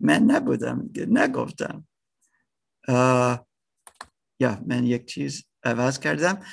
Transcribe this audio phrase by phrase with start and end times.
[0.00, 1.88] من نبودم نگفتم.
[4.40, 6.44] یا من یک چیز عوض کردم.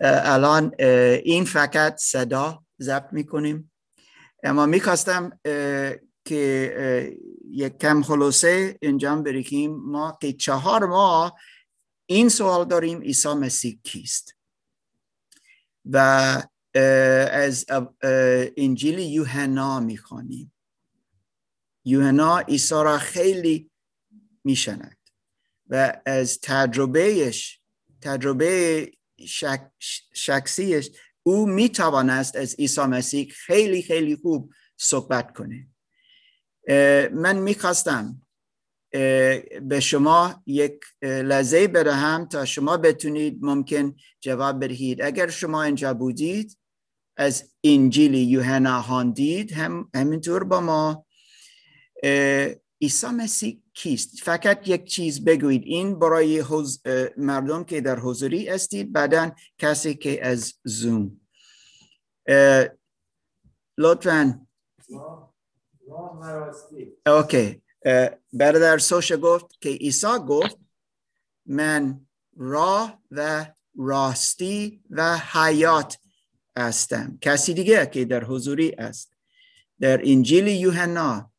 [0.00, 0.74] الان
[1.24, 3.72] این فقط صدا ضبط می‌کنیم.
[4.44, 5.40] اما می‌خواستم
[6.24, 7.16] که
[7.50, 9.76] یک کم خلاصه انجام بریکیم.
[9.76, 11.40] ما که چهار ماه
[12.06, 14.36] این سوال داریم عیسی مسیح کیست؟
[15.84, 16.42] و
[16.74, 17.66] از
[18.56, 20.52] انجیل یوحنا می‌خوانیم
[21.84, 23.70] یوحنا عیسی را خیلی
[24.44, 24.96] میشند
[25.68, 27.60] و از تجربهش
[28.00, 28.92] تجربه
[30.14, 30.90] شخصیش
[31.22, 35.68] او می‌توانست از عیسی مسیح خیلی خیلی خوب صحبت کنه.
[37.12, 38.22] من می‌خواستم
[39.62, 45.02] به شما یک لحظه بدهم تا شما بتونید ممکن جواب بدهید.
[45.02, 46.58] اگر شما اینجا بودید
[47.20, 51.06] از انجیل یوحنا خواندید هم همینطور با ما.
[52.82, 55.62] عیسی مسیح کیست؟ فقط یک چیز بگویید.
[55.64, 56.44] این برای
[57.16, 61.20] مردم که در حضوری استید بعدا کسی که از زوم
[63.78, 64.46] لطفا.
[67.06, 67.62] اوکی.
[68.32, 70.58] برادر سوشه گفت که عیسی گفت
[71.46, 73.46] من راه و
[73.78, 75.98] راستی و حیات
[76.56, 77.18] هستم.
[77.20, 79.16] کسی دیگه که در حضوری است.
[79.80, 81.32] در انجیل یوحنا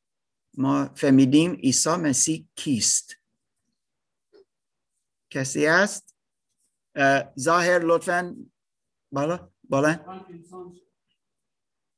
[0.57, 3.15] ما فهمیدیم عیسی مسیح کیست.
[5.29, 6.15] کسی است
[7.39, 8.35] ظاهر لطفا.
[9.11, 10.23] بالا؟ بالا؟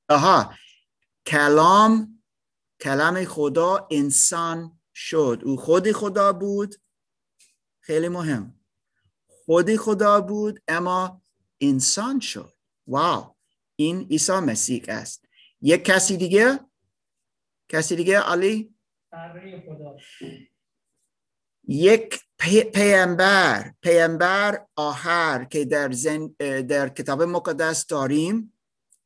[0.10, 0.56] آها.
[1.26, 2.24] کلام
[2.80, 5.42] کلام خدا انسان شد.
[5.46, 6.76] او خود خدا بود.
[7.80, 8.60] خیلی مهم.
[9.28, 11.22] خود خدا بود اما
[11.62, 12.54] انسان شد.
[12.88, 13.36] واو
[13.76, 15.26] این عیسی مسیح است.
[15.62, 16.60] یک کسی دیگه؟
[17.70, 18.74] کسی دیگه؟ علی؟
[21.68, 22.20] یک
[22.74, 26.28] پیامبر پیامبر آخر که در, زن
[26.68, 28.54] در کتاب مقدس داریم.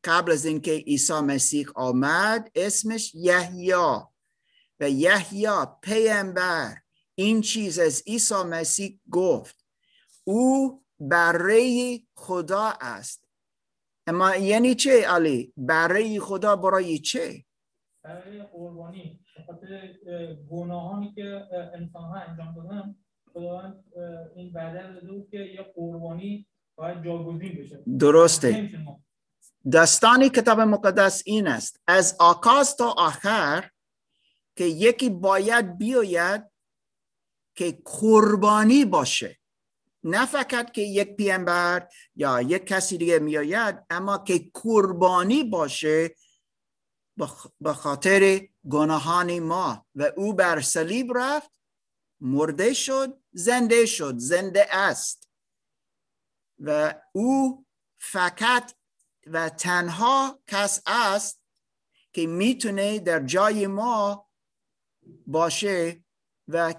[0.03, 3.73] قبل از اینکه عیسی مسیح آمد اسمش یحیی.
[4.79, 5.47] و یحیی
[5.81, 6.77] پیامبر.
[7.15, 9.65] این چیز از عیسی مسیح گفت.
[10.23, 13.26] او برای خدا است.
[14.07, 17.45] اما یعنی چه علی؟ برای خدا برای چه؟
[18.03, 19.19] برای قربانی.
[19.37, 19.93] به خاطر
[20.49, 22.95] گناهانی که انسان ها انجام دادن
[23.33, 23.83] خداوند
[24.35, 27.83] این بدل داده که یه قربانی باید جاگزین بشه.
[27.99, 28.69] درسته.
[29.73, 31.81] دستانی کتاب مقدس این است.
[31.87, 33.69] از آکاز تا آخر
[34.55, 36.43] که یکی باید بیاید
[37.55, 39.37] که قربانی باشه.
[40.07, 46.15] نه فقط که یک پیامبر یا یک کسی دیگه میآید اما که قربانی باشه
[47.61, 49.85] به خاطر گناهان ما.
[49.95, 51.51] و او بر صلیب رفت
[52.21, 55.29] مرده شد زنده شد زنده است.
[56.59, 57.65] و او
[57.97, 58.73] فقط
[59.27, 61.41] و تنها کس است
[62.13, 64.29] که می‌تونه در جای ما
[65.27, 66.03] باشه
[66.47, 66.73] و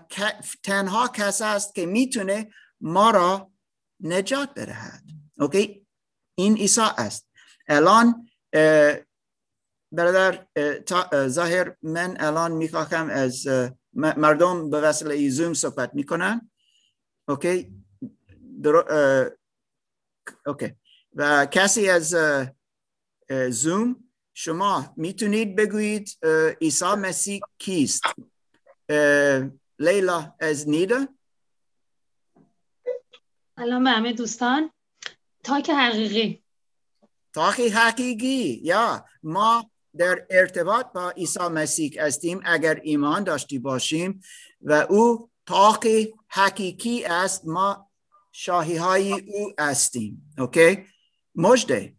[0.63, 3.53] تنها کس است که می‌تونه ما را
[4.01, 5.03] نجات بدهد.
[5.39, 5.87] اوکی
[6.35, 7.29] این عیسی است.
[7.69, 8.29] الان
[9.93, 10.47] برادر
[11.29, 13.47] ظاهر من الان می‌خواهم از
[13.93, 16.51] مردم به وسیله زوم صحبت می‌کنن.
[17.29, 17.75] اوکی
[20.47, 20.75] اوکی
[21.15, 22.17] و کسی از
[23.49, 26.19] زوم شما می‌تونید بگویید
[26.61, 28.03] عیسی مسیح کیست؟
[29.79, 31.09] لیلا از نیده.
[33.59, 34.71] سلام به همه دوستان.
[35.45, 36.45] تاک حقیقی.
[37.33, 44.23] تاک حقیقی یا ما در ارتباط با عیسی مسیح هستیم اگر ایمان داشتی باشیم
[44.63, 45.85] و او تاق
[46.29, 47.91] حقیقی است ما
[48.33, 50.35] شاهی های او هستیم.
[50.39, 50.87] اوکی؟
[51.35, 51.97] مجده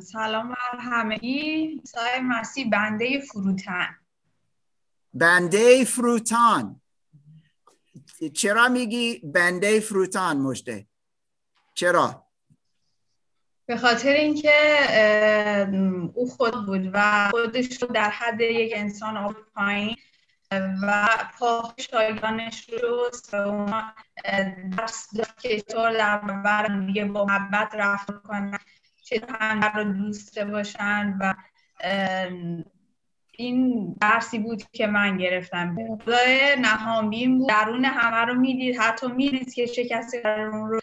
[0.00, 1.80] سلام بر همگی.
[1.84, 3.96] سای مسیح بنده فروتن.
[5.14, 6.80] بنده فروتان.
[8.34, 10.86] چرا میگی بنده فروتان مجده
[11.74, 12.24] چرا؟
[13.66, 14.50] به خاطر اینکه
[16.14, 19.96] او خود بود و خودش رو در حد یک انسان آورد پایین
[20.82, 21.08] و
[21.38, 23.10] پا شایانش رو
[24.76, 28.58] درس داد که چطور در برابر دیگه با محبت رفت کنن
[29.02, 31.34] چطور هم رو دوست باشن و
[33.38, 35.76] این درسی بود که من گرفتم.
[36.04, 37.48] خدای نهامین بود.
[37.48, 38.76] درون همه رو می‌دید.
[38.80, 40.80] حتی می‌دید که چه کسی اون رو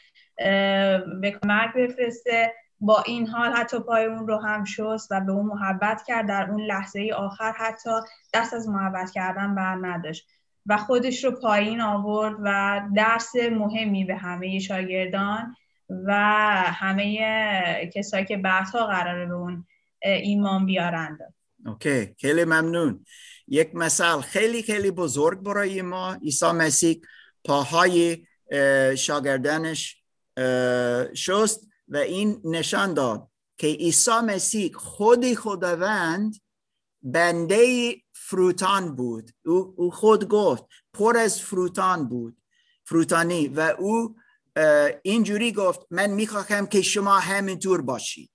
[1.22, 2.54] به کمک بفرسته.
[2.80, 6.28] با این حال حتی پای اون رو هم شست و به اون محبت کرد.
[6.28, 7.90] در اون لحظه آخر حتی
[8.34, 10.28] دست از محبت کردن بر نداشت.
[10.66, 15.56] و خودش رو پایین آورد و درس مهمی به همه شاگردان
[15.90, 16.14] و
[16.66, 19.66] همه کسایی که بعدها قراره به اون
[20.04, 21.34] ایمان بیارند.
[21.66, 23.06] اوکی خیلی ممنون.
[23.48, 27.02] یک مثال خیلی خیلی بزرگ برای ما عیسی مسیح
[27.46, 28.26] پاهای
[28.98, 30.04] شاگردانش
[31.14, 33.28] شست و این نشان داد
[33.58, 36.36] که عیسی مسیح خود خداوند
[37.04, 39.32] بنده فروتان بود.
[39.46, 40.64] او خود گفت
[40.94, 42.38] پر از فروتان بود
[42.84, 44.16] فروتانی و او
[45.04, 48.32] اینجوری گفت من می‌خواهم که شما همینطور باشید.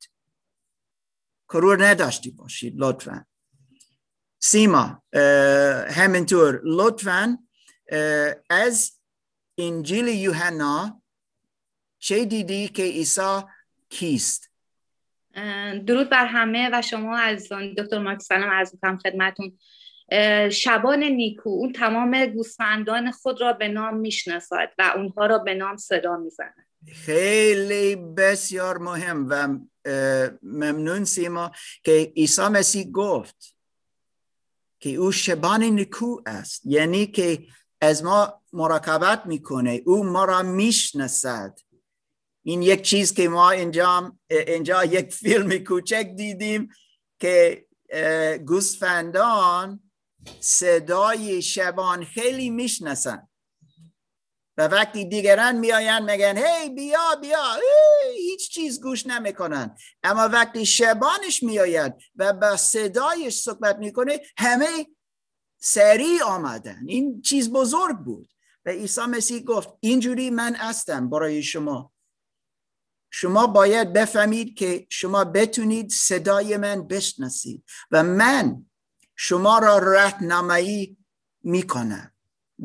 [1.48, 3.24] کرور نداشتی باشید لطفا.
[4.38, 5.02] سیما
[5.90, 6.60] همینطور.
[6.64, 7.38] لطفا
[8.50, 9.00] از
[9.58, 11.02] انجیل یوحنا
[11.98, 13.40] چه دیدی که عیسی
[13.88, 14.50] کیست؟
[15.86, 17.74] درود بر همه و شما عزیزان.
[17.74, 18.72] دکتر مارک سلام عرض
[19.04, 19.58] خدمتون.
[20.50, 25.76] شبان نیکو اون تمام گوسفندان خود را به نام می‌شناسد و اونها را به نام
[25.76, 26.65] صدا می‌زند.
[26.92, 29.58] خیلی بسیار مهم و
[30.42, 31.50] ممنون سیما
[31.84, 33.56] که عیسی مسیح گفت
[34.80, 36.62] که او شبان نیکو است.
[36.64, 37.46] یعنی که
[37.80, 41.58] از ما مراقبت می‌کنه او ما را می‌شناسد.
[42.42, 46.68] این یک چیز که ما اینجا, اینجا یک فیلم کوچک دیدیم
[47.20, 47.66] که
[48.46, 49.80] گوسفندان
[50.40, 53.28] صدای شبان خیلی می‌شناسن
[54.58, 57.56] و وقتی دیگران میآیند میگن هی بیا بیا.
[58.14, 59.76] هیچ چیز گوش نمی‌کنن.
[60.02, 64.86] اما وقتی شبانش میآید و با صدایش صحبت می‌کنه همه
[65.58, 66.84] سریع آمدن.
[66.86, 68.32] این چیز بزرگ بود.
[68.64, 71.92] و عیسی مسیح گفت اینجوری من هستم برای شما.
[73.10, 78.66] شما باید بفهمید که شما بتونید صدای من بشناسید و من
[79.16, 80.96] شما را راهنمایی
[81.42, 82.12] می‌کنم.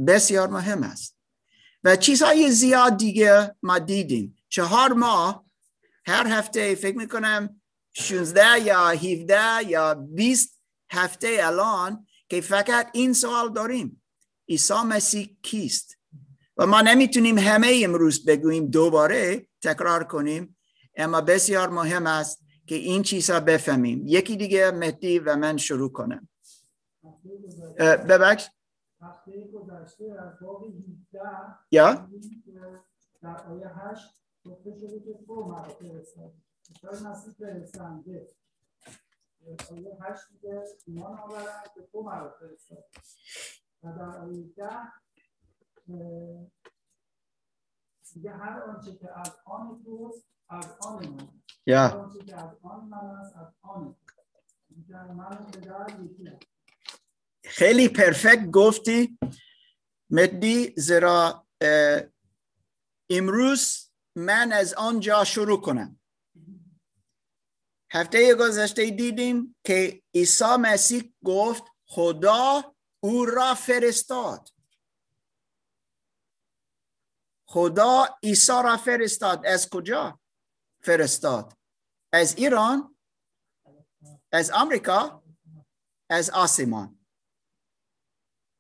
[0.08, 1.21] بسیار مهم است.
[1.84, 4.38] و چیزهای زیاد دیگه ما دیدیم.
[4.50, 5.46] چهار ماه
[6.06, 7.62] هر هفته فکر می‌کنم
[7.94, 10.62] 16 یا 17 یا 20
[10.92, 14.02] هفته الان که فقط این سوال داریم.
[14.50, 15.98] عیسی مسیح کیست؟
[16.58, 20.58] و ما نمی‌تونیم همه امروز بگوییم دوباره تکرار کنیم.
[20.96, 24.04] اما بسیار مهم است که این چیزها بفهمیم.
[24.08, 26.30] یکی دیگه مهدی و من شروع کنم.
[27.80, 28.48] ببخش.
[29.82, 32.10] گذشته از باب 17 یا؟
[33.22, 36.34] در آیه 8 گفته شده که تو مرا فرستاد
[36.84, 38.28] عیسی مسیح فرستنده.
[39.72, 42.84] آیه 8 میگه ایمان آورند که تو مرا فرستاد
[43.84, 44.70] و در آیه 10
[48.16, 51.28] میگه هر آنچه که از آن توست از آن من.
[51.66, 51.88] یا.
[51.88, 53.96] هر آنچه که از آن من است از آن
[54.70, 56.52] میگه من و پدر یکی است
[57.44, 59.18] خیلی پرفکت گفتی.
[60.12, 61.48] مدی زیرا
[63.10, 66.00] امروز من از آنجا شروع کنم.
[67.92, 74.50] هفته گذشته دیدیم که عیسی مسیح گفت خدا او را فرستاد.
[77.48, 79.46] خدا عیسی را فرستاد.
[79.46, 80.20] از کجا
[80.84, 81.58] فرستاد؟
[82.14, 82.96] از ایران؟
[84.32, 85.24] از آمریکا؟
[86.10, 87.01] از آسمان.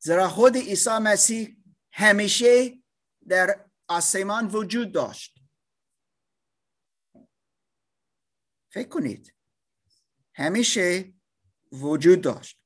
[0.03, 1.57] زیرا خود عیسی مسیح
[1.93, 2.83] همیشه
[3.27, 5.39] در آسمان وجود داشت.
[8.71, 9.35] فکر کنید
[10.35, 11.13] همیشه
[11.71, 12.61] وجود داشت.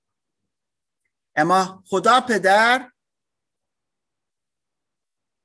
[1.36, 2.92] اما خدا پدر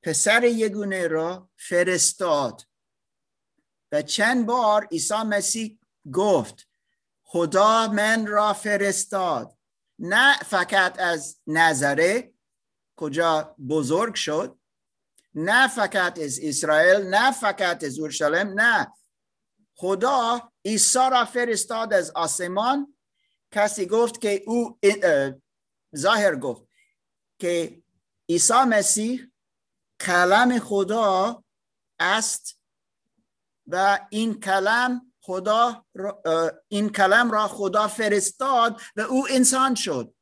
[0.03, 2.67] پسر یگونه را فرستاد
[3.91, 5.79] و چند بار عیسی مسیح
[6.13, 6.69] گفت
[7.23, 9.60] خدا من را فرستاد.
[10.01, 12.33] نه فقط از نظره
[12.95, 14.59] کجا بزرگ شد
[15.33, 18.93] نه فقط از اسرائیل نه فقط از اورشلیم نه.
[19.75, 22.97] خدا عیسی را فرستاد از آسمان.
[23.51, 24.79] کسی گفت که او
[25.95, 26.63] ظاهر گفت
[27.39, 27.83] که
[28.29, 29.31] عیسی مسیح
[29.99, 31.43] کلم خدا
[31.99, 32.59] است
[33.67, 35.85] و این کلم خدا
[36.67, 40.15] این کلم را خدا فرستاد و او انسان شد.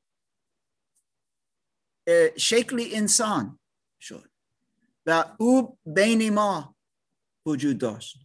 [2.37, 3.59] شکل انسان
[3.99, 4.31] شد.
[5.05, 6.75] و او بین ما
[7.45, 8.17] وجود داشت.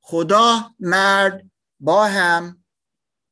[0.00, 2.64] خدا مرد با هم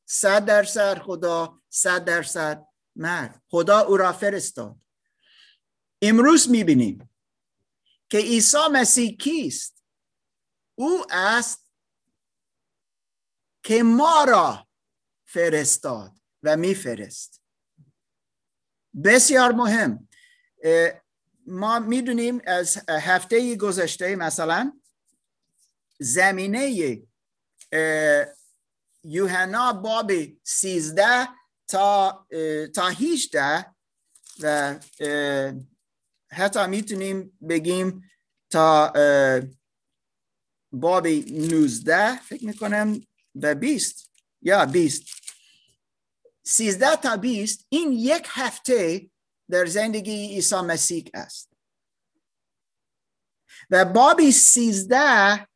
[0.08, 3.42] صد درصد خدا صد درصد مرد.
[3.48, 4.76] خدا او را فرستاد.
[6.02, 7.10] امروز می‌بینیم
[8.10, 9.84] که عیسی مسیح کیست؟
[10.74, 11.67] او است
[13.62, 14.68] که ما را
[15.24, 16.12] فرستاد
[16.42, 17.42] و میفرست.
[19.04, 20.08] بسیار مهم.
[21.46, 24.80] ما می‌دونیم از هفته گذشته مثلا
[25.98, 26.96] زمینه
[29.04, 30.12] یوحنا باب
[30.44, 31.28] سیزده
[31.68, 32.26] تا
[32.74, 33.66] تا هیچده
[34.40, 34.74] و
[36.30, 38.10] حتی می‌تونیم بگیم
[38.50, 38.92] تا
[40.72, 43.00] باب نوزده فکر می‌کنم
[43.42, 44.11] و بیست
[44.42, 45.02] یا بیست
[46.42, 49.11] سیزده تا بیست این یک هفته
[49.50, 51.52] در زندگی عیسی مسیح است.
[53.71, 55.49] و بابی سیزده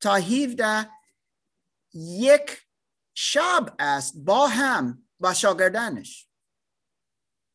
[0.00, 0.90] تا هیوده
[1.94, 2.66] یک
[3.14, 6.28] شب است با هم با شاگردانش.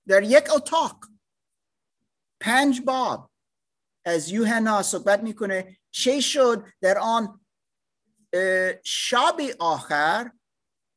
[0.07, 1.05] در یک اتاق.
[2.39, 3.31] پنج باب.
[4.05, 7.38] از یوحنا صحبت می‌کنه چه شد در آن
[8.83, 10.31] شب آخر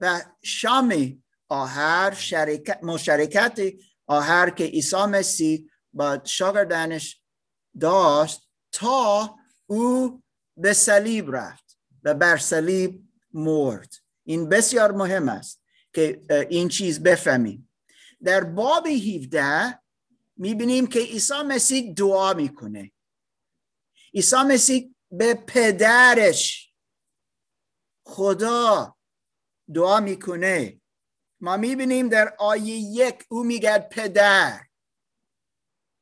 [0.00, 3.60] و شام آخر شرکت مشارکت
[4.06, 7.20] آخر که عیسی مسیح با شاگردانش
[7.80, 9.36] داشت تا
[9.66, 10.22] او
[10.56, 13.94] به صلیب رفت و بر صلیب مرد.
[14.24, 15.62] این بسیار مهم است
[15.92, 16.20] که
[16.50, 17.68] این چیز بفهمیم.
[18.24, 19.78] در باب 17
[20.36, 22.92] می‌بینیم که عیسی مسیح دعا می‌کنه.
[24.14, 26.71] عیسی مسیح به پدرش
[28.04, 28.96] خدا
[29.74, 30.80] دعا می‌کنه.
[31.40, 34.60] ما می‌بینیم در آیه یک او میگه پدر.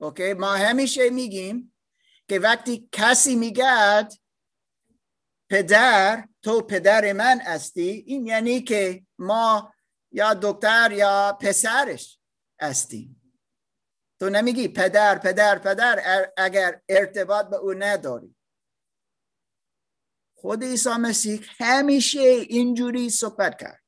[0.00, 1.76] اوکی؟ ما همیشه میگیم
[2.28, 4.08] که وقتی کسی میگه
[5.50, 9.74] پدر تو پدر من هستی این یعنی که ما
[10.12, 12.18] یا دکتر یا پسرش
[12.60, 13.34] هستیم.
[14.20, 18.36] تو نمیگی پدر پدر پدر اگر ارتباط به او نداری.
[20.40, 23.82] خود عیسی مسیح همیشه اینجوری صحبت کرد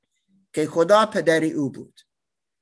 [0.53, 2.01] که خدا پدری او بود.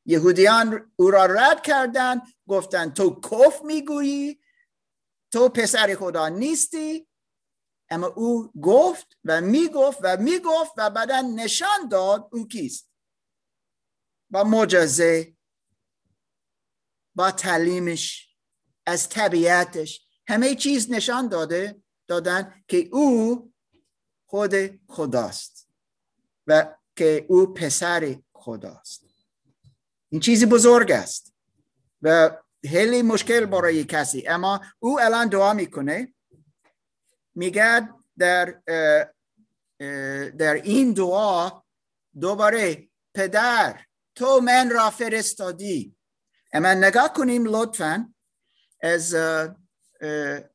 [0.07, 4.41] یهودیان او را رد کردن گفتن تو کف می‌گویی
[5.31, 7.09] تو پسر خدا نیستی.
[7.89, 12.91] اما او گفت و می‌گفت و می‌گفت و بعدا نشان داد او کیست.
[14.31, 15.37] با معجزه
[17.15, 18.37] با تعلیمش
[18.87, 23.50] از طبیعتش همه چیز نشان داده دادن که او
[24.31, 25.69] خود خداست
[26.47, 29.05] و که او پسر خداست.
[30.09, 31.35] این چیزی بزرگ است
[32.03, 32.37] و
[32.69, 34.29] خیلی مشکل برای کسی.
[34.29, 36.15] اما او الان دعا می‌کنه.
[37.35, 38.45] میگه در
[40.39, 41.51] در این دعا
[42.21, 43.81] دوباره پدر
[44.15, 45.97] تو من را فرستادی.
[46.53, 48.15] اما نگاه کنیم لطفا
[48.83, 49.17] از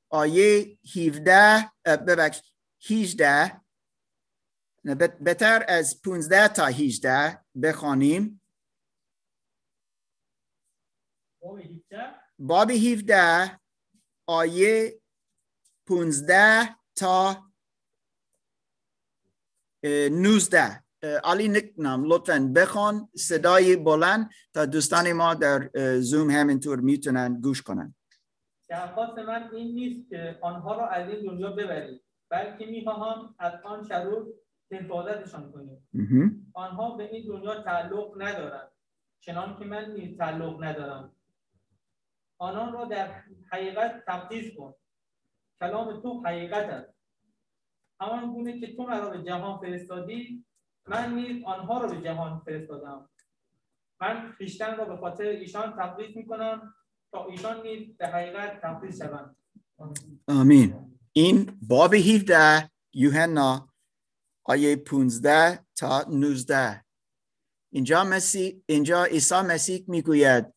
[0.09, 2.41] آیه 17 ببخش
[2.89, 3.64] 18
[5.19, 8.41] بهتر از 15 تا 18 بخوانیم.
[12.39, 13.59] باب 17
[14.27, 15.01] آیه
[15.87, 17.51] 15 تا
[19.83, 20.83] 19
[21.23, 27.95] علی نکنم لطفا بخوان صدای بلند تا دوستان ما در زوم همینطور می‌تونن گوش کنن.
[28.69, 33.87] درخواست من این نیست که آنها را از این دنیا ببرید بلکه می‌خواهم از آن
[33.87, 34.33] شرور
[34.71, 35.79] حفاظتشان کنید
[36.53, 38.71] آنها به این دنیا تعلق ندارند.
[39.19, 41.11] چنان که من نیز تعلق ندارم.
[42.37, 44.73] آنان را در حقیقت تبدیز کن.
[45.59, 46.93] کلام تو حقیقت است.
[47.99, 50.45] همان گونه که تو مرا به جهان فرستادی
[50.87, 53.09] من نیز آنها را به جهان فرستادم.
[54.01, 56.73] من خیشتن را به خاطر ایشان تقدیس می‌کنم
[57.11, 59.35] تا ایشان نیز به حقیقت تقدیس شوند.
[60.27, 60.97] آمین.
[61.13, 63.69] این باب 17 یوحنا
[64.45, 66.85] آیه 15 تا 19
[67.71, 70.53] اینجا مسیح اینجا عیسی مسیح می‌گوید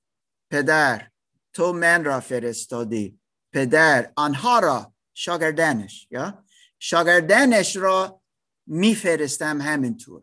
[0.51, 1.11] پدر
[1.53, 3.21] تو من را فرستادی.
[3.53, 6.45] پدر آنها را شاگردنش یا؟
[6.79, 8.23] شاگردنش را
[8.67, 10.23] میفرستم همینطور.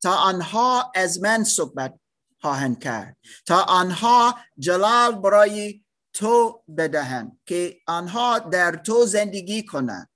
[0.00, 2.00] تا آنها از من صحبت
[2.40, 3.16] خواهند کرد.
[3.46, 10.08] تا آنها جلال برای تو بدهند که آنها در تو زندگی کنند.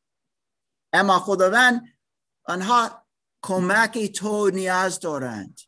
[0.93, 1.92] اما خداوند
[2.45, 3.07] آنها
[3.43, 5.61] کمک تو نیاز دارند.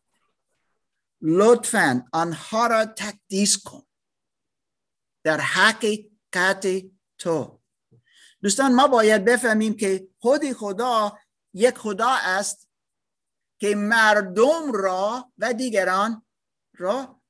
[1.20, 3.82] لطفا آنها را تقدیس کن.
[5.24, 6.66] در حقیقت
[7.18, 7.60] تو.
[8.42, 11.18] دوستان ما باید بفهمیم که خود خدا
[11.54, 12.68] یک خدا است
[13.60, 16.26] که مردم را و دیگران
[16.74, 17.20] را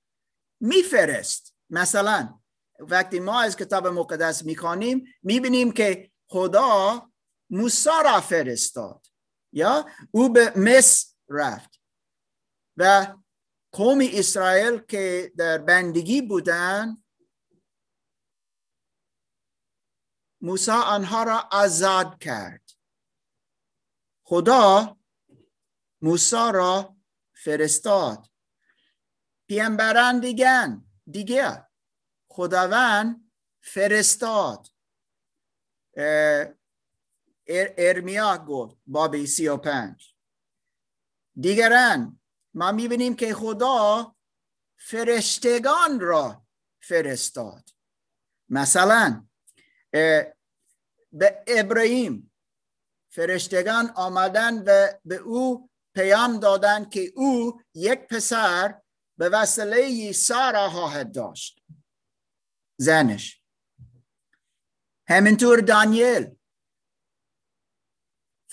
[0.60, 1.54] میفرست.
[1.70, 2.40] مثلا
[2.78, 7.10] وقتی ما از کتاب مقدس می‌خوانیم می‌بینیم که خدا
[7.50, 9.06] موسی را فرستاد.
[9.54, 11.80] یا او به مصر رفت.
[12.76, 13.14] و
[13.72, 17.04] قوم اسرائیل که در بندگی بودن
[20.40, 22.70] موسی آنها را آزاد کرد.
[24.26, 24.98] خدا
[26.02, 26.96] موسی را
[27.34, 28.30] فرستاد.
[29.48, 30.80] پیامبران دیگه
[31.10, 31.66] دیگه
[32.28, 34.68] خداوند فرستاد.
[37.46, 40.14] ارمیا گفت باب سی و پنج
[41.40, 42.20] دیگران
[42.54, 44.16] ما می‌بینیم که خدا
[44.78, 46.46] فرشتگان را
[46.82, 47.70] فرستاد
[48.48, 49.26] مثلا
[51.12, 52.32] به ابراهیم
[53.12, 58.80] فرشتگان آمدن و به او پیام دادن که او یک پسر
[59.18, 61.64] به وسیله سارا خواهد داشت
[62.76, 63.42] زنش
[65.08, 66.36] همینطور دانیل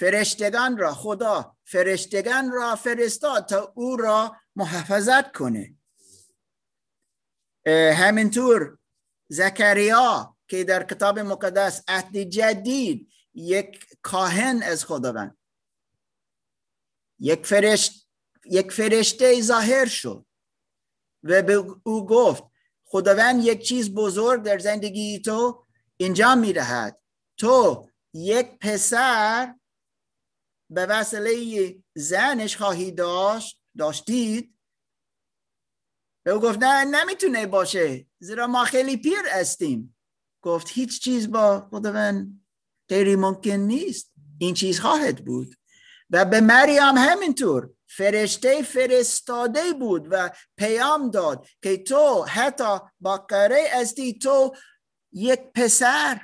[0.02, 5.76] فرشتگان را خدا فرشتگان را فرستاد تا او را محافظت کنه.
[7.94, 8.78] همینطور
[9.28, 15.38] زکریا که در کتاب مقدس عهد جدید یک کاهن از خداوند
[17.20, 18.08] یک فرشت
[18.46, 20.26] یک فرشته ظاهر شد
[21.24, 21.54] و به
[21.84, 22.44] او گفت
[22.86, 25.66] خداوند یک چیز بزرگ در زندگی تو
[26.00, 27.00] انجام می‌دهد.
[27.38, 29.56] تو یک پسر
[30.72, 34.58] به وسیله زنش خواهی داشت داشتید؟
[36.26, 39.98] به او گفت نه نمی‌تونه باشه زیرا ما خیلی پیر هستیم.
[40.42, 42.46] گفت هیچ چیز با خداوند
[42.90, 44.12] غیر ممکن نیست.
[44.40, 45.56] این چیز خواهد بود.
[46.10, 53.70] و به مریم همینطور فرشته فرستاده بود و پیام داد که تو حتی با قره
[53.72, 54.56] استی تو
[55.12, 56.22] یک پسر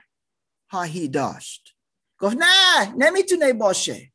[0.70, 1.77] خواهی داشت.
[2.20, 4.13] گفت نه نمی‌تونه باشه.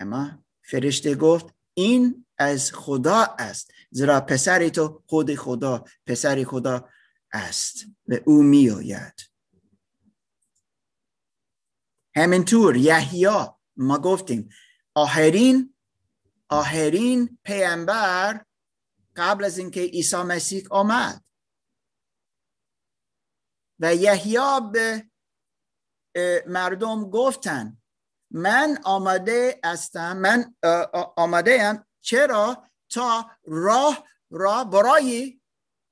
[0.00, 6.88] اما فرشته گفت این از خدا است زیرا پسر تو خود خدا پسر خدا
[7.32, 9.30] است و او میآید.
[12.16, 14.48] همینطور یحیی ما گفتیم
[14.94, 15.74] آخرین
[16.48, 18.44] آخرین پیامبر
[19.16, 21.24] قبل از اینکه عیسی مسیح آمد.
[23.78, 25.10] و یحیی به
[26.46, 27.78] مردم گفتن
[28.30, 30.54] من آمده هستم من
[31.16, 31.86] آمده ام.
[32.00, 35.40] چرا؟ تا راه را برای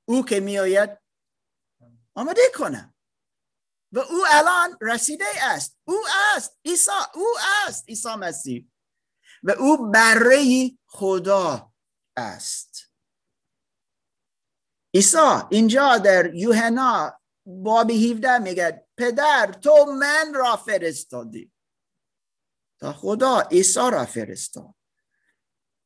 [0.07, 0.89] او که میآید
[2.15, 2.95] آمده کنم.
[3.91, 5.77] و او الان رسیده است.
[5.87, 6.01] او
[6.35, 7.27] است عیسی او
[7.67, 8.67] است عیسی مسیح.
[9.43, 11.73] و او برای خدا
[12.17, 12.91] است.
[14.93, 21.51] عیسی اینجا در یوحنا باب 17 میگه پدر تو من را فرستادی.
[22.79, 24.75] تا خدا عیسی را فرستاد.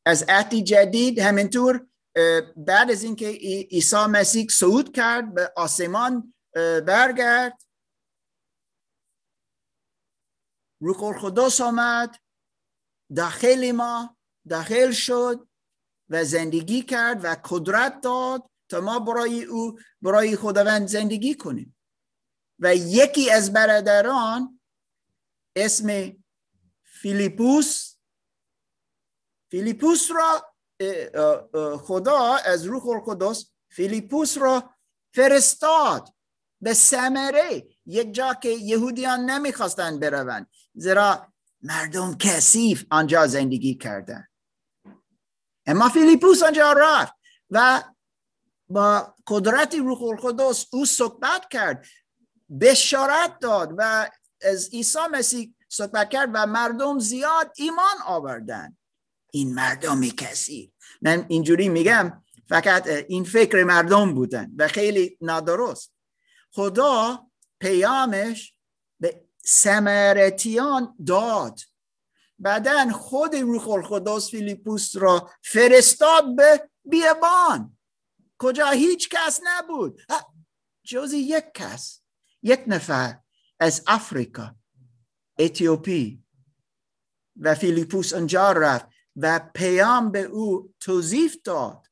[0.05, 1.87] از عهد جدید همینطور
[2.57, 3.27] بعد از اینکه
[3.71, 6.33] عیسی مسیح صعود کرد به آسمان
[6.85, 7.61] برگرد.
[10.81, 12.15] روح القدس آمد
[13.15, 14.17] داخل ما
[14.49, 15.47] داخل شد
[16.09, 21.75] و زندگی کرد و قدرت داد تا ما برای او برای خداوند زندگی کنیم.
[22.59, 24.59] و یکی از برادران
[25.55, 26.15] اسم
[27.01, 27.95] فیلیپوس
[29.51, 30.55] فیلیپوس را
[31.77, 34.75] خدا از روح القدس فیلیپوس را
[35.13, 36.13] فرستاد
[36.61, 44.27] به سمره یک جا که یهودیان نمی‌خواستند بروند زیرا مردم کثیف آنجا زندگی کردن.
[45.65, 47.13] اما فیلیپوس آنجا رفت
[47.49, 47.83] و
[48.69, 51.85] با قدرت روح القدس او صحبت کرد
[52.61, 58.77] بشارت داد و از عیسی مسیح صحبت کرد و مردم زیاد ایمان آوردن.
[59.31, 60.73] این مردم کسی.
[61.01, 65.93] من اینجوری میگم فقط این فکر مردم بودن و خیلی نادرست.
[66.51, 67.27] خدا
[67.59, 68.55] پیامش
[68.99, 71.59] به سمرتیان داد.
[72.39, 77.77] بعدا خود روح القدس فیلیپوس را فرستاد به بیابان.
[78.37, 80.01] کجا؟ هیچ کس نبود.
[80.83, 82.01] جز یک کس
[82.43, 83.19] یک نفر
[83.59, 84.58] از افریقا.
[85.39, 86.23] اتیوپی
[87.35, 91.87] و فیلیپوس انجا رفت و پیام به او توضیح داد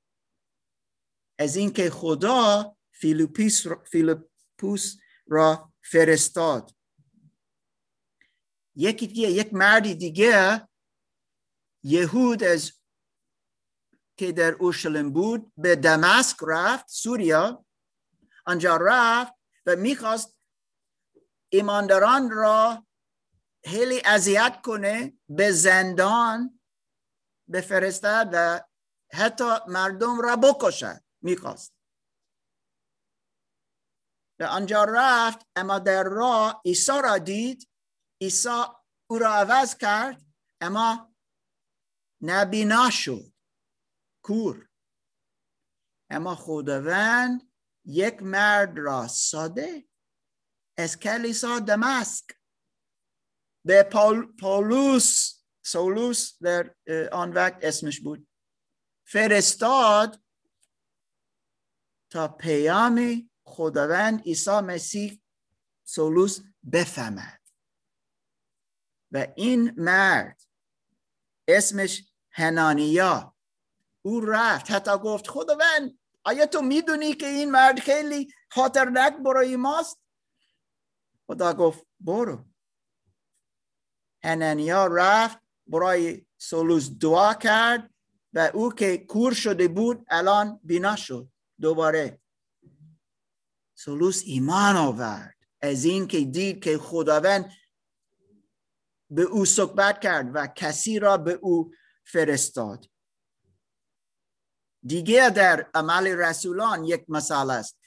[1.40, 6.76] از اینکه خدا فیلیپوس را, فیلیپوس را فرستاد
[8.76, 10.68] یکی دیگه یک مردی دیگه
[11.84, 12.72] یهود از
[14.18, 17.66] که در اورشلیم بود به دمسک رفت سوریا
[18.46, 19.34] آنجا رفت
[19.66, 20.38] و می‌خواست
[21.50, 22.87] ایمانداران را
[23.68, 26.60] خیلی اذیت کنه به زندان
[27.52, 28.62] بفرستد و
[29.14, 31.74] حتی مردم را بکشد می‌خواست.
[34.40, 37.70] به آنجا رفت اما در راه عیسی را دید.
[38.22, 38.64] عیسی
[39.10, 40.22] او را عوض کرد
[40.62, 41.16] اما
[42.22, 43.34] نبینا شد
[44.24, 44.70] کور.
[46.10, 47.54] اما خداوند
[47.86, 49.88] یک مرد را ساده
[50.78, 52.37] از کلیسا دمسک
[53.68, 53.84] به
[54.40, 56.76] پولوس سولوس در
[57.12, 58.28] آن وقت اسمش بود
[59.08, 60.22] فرستاد
[62.10, 65.22] تا پیام خداوند عیسی مسیح
[65.84, 66.40] سولوس
[66.72, 67.42] بفهمد
[69.12, 70.42] و این مرد
[71.48, 73.36] اسمش هنانیا
[74.02, 80.02] او رفت حتی گفت خداوند آیا تو می‌دونی که این مرد خیلی خاطرنک برای ماست
[81.28, 82.47] خدا گفت برو
[84.24, 87.94] هنانیا رفت برای سولوس دعا کرد
[88.34, 91.30] و او که کور شده بود الان بینا شد.
[91.62, 92.20] دوباره
[93.76, 95.38] سولوس ایمان آورد.
[95.62, 97.52] از این که دید که خداوند
[99.10, 101.74] به او صحبت کرد و کسی را به او
[102.06, 102.90] فرستاد.
[104.86, 107.78] دیگه در عمل رسولان یک مثال است.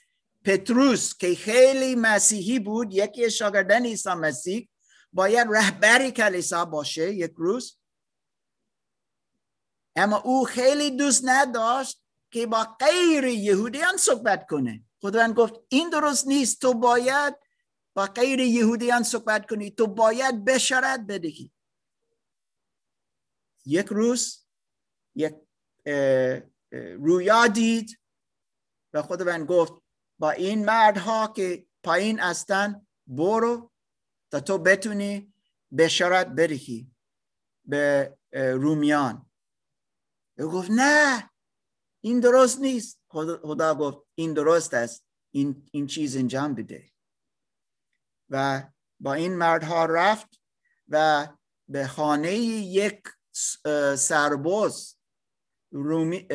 [0.45, 4.69] پتروس که خیلی مسیحی بود یکی شاگردن عیسی مسیح
[5.13, 7.77] باید رهبری کلیسا باشه یک روز.
[9.95, 14.83] اما او خیلی دوست نداشت که با غیر یهودیان صحبت کنه.
[15.01, 17.35] خداوند گفت این درست نیست تو باید
[17.93, 21.51] با غیر یهودیان صحبت کنی تو باید بشارت بدهی.
[23.65, 24.47] یک روز
[25.15, 25.35] یک
[26.99, 27.99] رویا دید
[28.93, 29.73] و خداوند گفت
[30.19, 33.71] با این مردها که پایین هستن برو
[34.31, 35.33] تا تو بتونی
[35.77, 36.91] بشارت بدهی
[37.65, 39.31] به رومیان.
[40.37, 41.29] او گفت نه
[42.01, 42.99] این درست نیست.
[43.07, 45.05] خدا گفت این درست است.
[45.31, 46.91] این, این چیز انجام بده.
[48.29, 48.63] و
[48.99, 50.41] با این مردها رفت
[50.87, 51.27] و
[51.67, 53.03] به خانه یک
[53.95, 54.95] سرباز
[55.71, 56.27] رومی،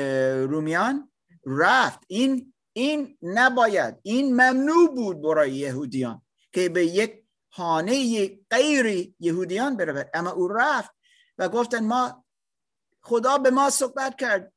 [0.49, 1.13] رومیان
[1.47, 2.01] رفت.
[2.07, 7.26] این این نباید این ممنوع بود برای یهودیان که به یک
[7.57, 10.11] خانه غیر یهودیان برود.
[10.15, 10.91] اما او رفت
[11.39, 12.25] و گفتن ما
[13.03, 14.53] خدا به ما صحبت کرد.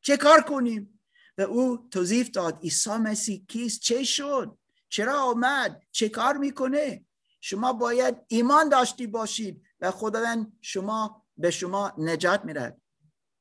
[0.00, 1.00] چه کار کنیم؟
[1.38, 7.04] و او توضیف داد عیسی مسیح کیست؟ چه شد؟ چرا آمد؟ چه کار می‌کنه؟
[7.40, 12.80] شما باید ایمان داشتی باشید و خداوند شما به شما نجات میرد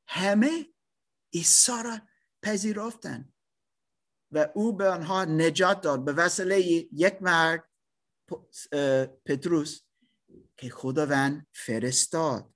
[0.07, 0.73] همه
[1.33, 1.99] عیسی را
[2.41, 3.33] پذیرفتن
[4.31, 6.05] و او به آنها نجات داد.
[6.05, 7.63] به وسیله یک مرد
[9.25, 9.81] پتروس
[10.57, 12.53] که خداوند فرستاد.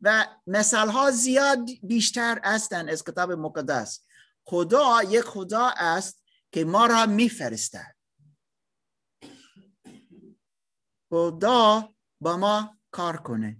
[0.00, 4.04] و مثال ها زیاد بیشتر هستند از کتاب مقدس.
[4.44, 7.96] خدا یک خدا است که ما را میفرستد.
[11.10, 13.58] خدا با ما کار کنه.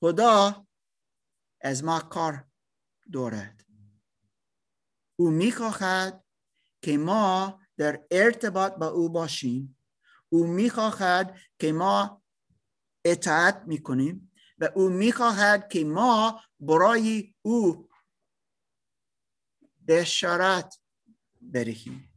[0.00, 0.66] خدا
[1.60, 2.48] از ما کار
[3.12, 3.66] دارد.
[5.16, 6.24] او می‌خواهد
[6.82, 9.78] که ما در ارتباط با او باشیم.
[10.28, 12.22] او می‌خواهد که ما
[13.04, 17.88] اطاعت می‌کنیم و او می‌خواهد که ما برای او
[19.88, 20.80] بشارت
[21.40, 22.10] برهیم.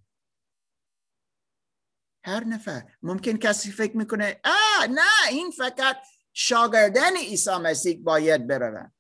[2.24, 2.92] هر نفر.
[3.02, 5.98] ممکن کسی فکر می‌کنه آه نه این فقط
[6.34, 8.94] شاگردن عیسی مسیح باید بروند.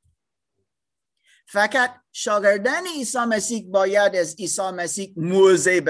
[1.47, 5.81] فقط شاگردن عیسی مسیح باید از عیسی مسیح موزه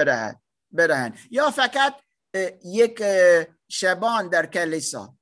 [0.76, 2.02] بدهند یا فقط
[2.64, 3.02] یک
[3.68, 5.18] شبان در کلیسا.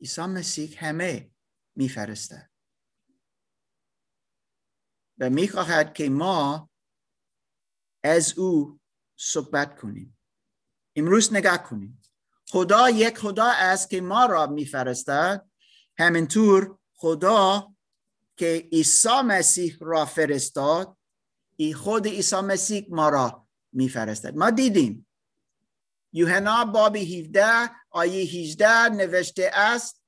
[0.00, 1.30] عیسی مسیح همه
[1.76, 2.50] میفرستد.
[5.18, 6.70] و می‌خواهد که ما
[8.04, 8.80] از او
[9.16, 10.18] صحبت کنیم.
[10.96, 12.02] امروز نگاه کنیم.
[12.48, 15.50] خدا یک خدا است که ما را میفرستد.
[15.98, 17.74] همینطور خدا
[18.36, 20.97] که عیسی مسیح را فرستاد
[21.60, 24.36] ای خود عیسی مسیح ما را میفرستد.
[24.36, 25.06] ما دیدیم.
[26.12, 30.02] یوحنا باب 17 آیه 18 نوشته است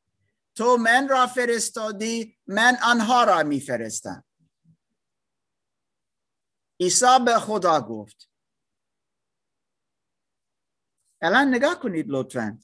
[0.54, 4.24] تو من را فرستادی من آنها را میفرستم.
[6.80, 8.30] عیسی به خدا گفت.
[11.22, 12.58] الان نگاه کنید لطفا.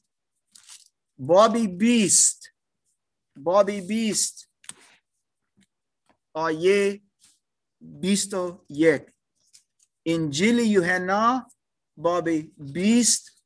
[1.19, 2.49] بابی بیست
[3.37, 4.51] بابی بیست
[6.33, 7.06] آیه
[7.81, 9.03] بیست و یک.
[10.07, 11.51] انجیل یوحنا
[11.97, 12.29] باب
[12.73, 13.43] بیست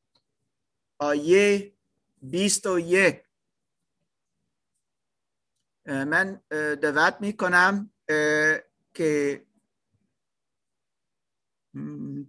[0.98, 1.76] آیه
[2.22, 3.24] بیست و یک.
[5.86, 6.40] من
[6.82, 7.92] دعوت می کنم
[8.94, 9.46] که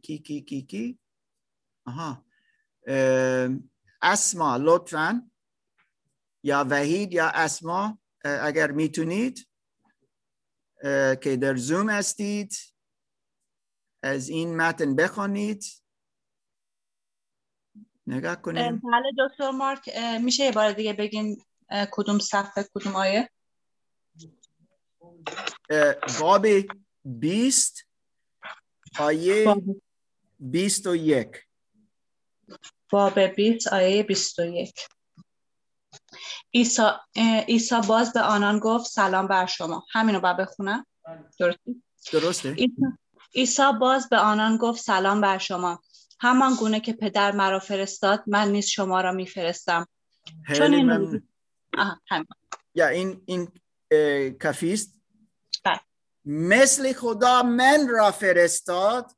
[0.02, 1.00] کی کی کی کی؟
[1.86, 2.26] آها.
[4.02, 5.32] اسما لطفا.
[6.44, 9.48] یا وحید یا اسما اگر می‌تونید.
[11.22, 12.54] که در زوم هستید.
[14.04, 15.65] از این متن بخوانید.
[18.08, 18.78] نگاه کنیم.
[18.78, 21.44] بله دکتر مارک میشه یه بار دیگه بگین
[21.91, 23.30] کدوم صفحه کدوم آیه؟
[26.20, 26.48] باب
[27.06, 27.88] بیست
[29.00, 29.56] آیه
[30.39, 31.46] بیست و یک.
[32.91, 34.88] باب بیست آیه بیست و یک.
[36.52, 37.02] ایسا,
[37.48, 39.86] ایسا باز به آنان گفت سلام بر شما.
[39.92, 40.86] همینو باید بخونم.
[41.40, 41.76] درسته؟
[42.14, 42.56] درسته.
[43.32, 45.84] ایسا باز به آنان گفت سلام بر شما.
[46.20, 49.88] همان گونه که پدر مرا فرستاد من نیز شما را میفرستم.
[50.56, 51.24] چون این
[52.76, 53.52] یا این این
[54.40, 55.02] کفیست
[55.66, 55.80] بله.
[56.26, 59.12] مثل خدا من را فرستاد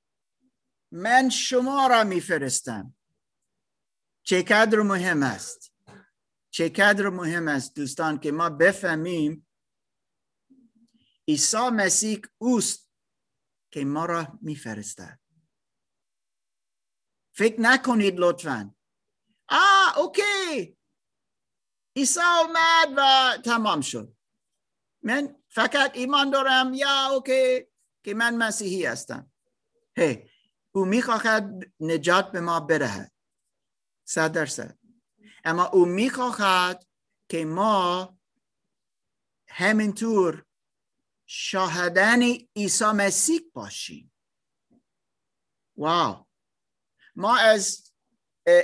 [0.92, 2.96] من شما را میفرستم.
[4.24, 5.73] چه قدر مهم است؟
[6.54, 9.48] چه قدر مهم است دوستان که ما بفهمیم
[11.28, 12.92] عیسی مسیح اوست
[13.72, 15.20] که ما را میفرستد.
[17.36, 18.76] فکر نکنید لطفا.
[19.50, 20.78] آه اوکی.
[21.96, 24.16] عیسی اومد و تمام شد.
[25.02, 26.74] من فقط ایمان دارم.
[26.74, 27.68] یا اوکی
[28.04, 29.32] که من مسیحی هستم.
[29.98, 30.30] هی
[30.72, 33.12] او می‌خواهد نجات به ما بدهد
[34.06, 34.83] صد درصد.
[35.44, 36.88] اما او می‌خواهد
[37.30, 38.18] که ما
[39.48, 40.46] همینطور
[41.26, 42.22] شاهدن
[42.56, 44.14] عیسی مسیح باشیم.
[45.78, 46.26] واو.
[47.16, 47.92] ما از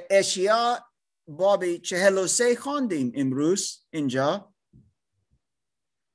[0.10, 0.90] اشیا
[1.28, 4.54] باب چهل و سه خواندیم امروز اینجا.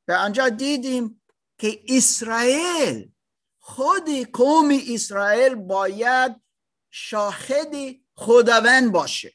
[0.09, 1.23] و آنجا دیدیم
[1.59, 3.13] که اسرائیل
[3.59, 6.43] خود قوم اسرائیل باید
[6.91, 7.75] شاهد
[8.15, 9.35] خداوند باشه.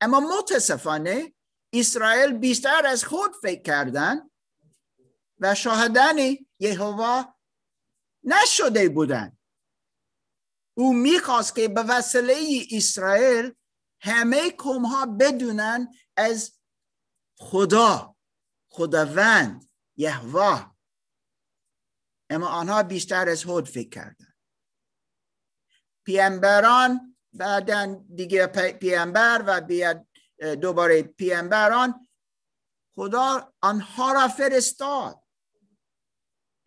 [0.00, 1.34] اما متاسفانه
[1.72, 4.30] اسرائیل بیشتر از خود فکر کردن
[5.38, 6.14] و شاهدن
[6.58, 7.24] یهوه
[8.24, 9.38] نشده بودند.
[10.76, 13.54] او می‌خواست که به وسیله اسرائیل
[14.00, 16.58] همه قوم ها بدونن از
[17.38, 18.16] خدا
[18.68, 20.70] خداوند یهوه.
[22.30, 24.34] اما آنها بیشتر از خود فکر کردن
[26.04, 30.08] پیامبران بعدا دیگه پیامبر و بیاد
[30.62, 32.08] دوباره پیامبران
[32.96, 35.22] خدا آنها را فرستاد.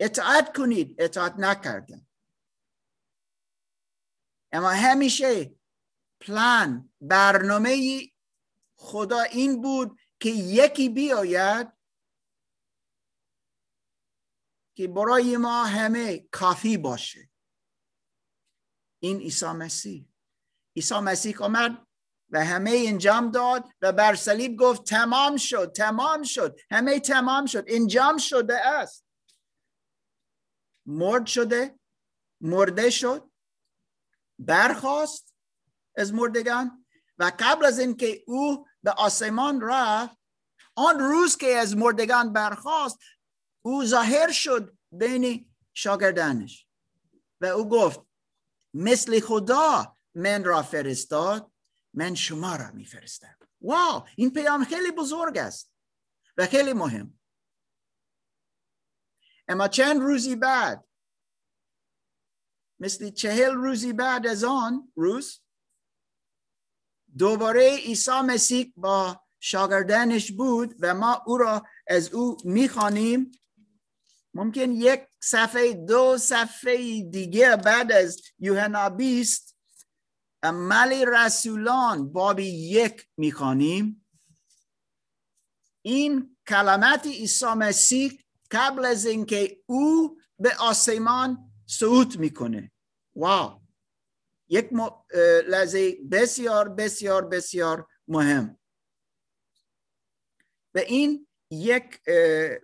[0.00, 2.06] اطاعت کنید اطاعت نکردن.
[4.52, 5.58] اما همیشه
[6.20, 8.02] پلان برنامه
[8.78, 11.72] خدا این بود که یکی بیاید
[14.76, 17.30] که برای ما همه کافی باشه.
[19.02, 20.11] این عیسی مسیح.
[20.76, 21.86] عیسی مسیح آمد
[22.30, 27.64] و همه انجام داد و بر صلیب گفت تمام شد تمام شد همه تمام شد
[27.66, 29.04] انجام شده است.
[30.86, 31.78] مرد شده
[32.40, 33.30] مرده شد
[34.38, 35.34] برخواست
[35.96, 36.86] از مردگان
[37.18, 40.18] و قبل از اینکه او به آسمان رفت
[40.74, 42.98] آن روز که از مردگان برخواست
[43.62, 46.66] او ظاهر شد بین شاگردانش
[47.40, 48.00] و او گفت
[48.74, 51.52] مثل خدا من را فرستاد
[51.94, 53.36] من شما را میفرستم.
[53.60, 54.06] واو!
[54.16, 55.72] این پیام خیلی بزرگ است
[56.36, 57.18] و خیلی مهم.
[59.48, 60.84] اما چند روزی بعد
[62.80, 65.40] مثل چهل روزی بعد از آن روز
[67.18, 73.30] دوباره عیسی مسیح با شاگردانش بود و ما او را از او می‌خوانیم.
[74.34, 79.51] ممکن یک صفحه دو صفحه دیگه بعد از یوحنا بیست
[80.42, 84.06] عمل رسولان بابی یک می‌خوانیم.
[85.82, 92.72] این کلمات عیسی مسیح قبل از اینکه او به آسمان صعود می‌کنه.
[93.16, 93.62] واو!
[94.48, 94.70] یک
[95.48, 98.58] لحظه بسیار بسیار بسیار مهم.
[100.74, 102.00] و این یک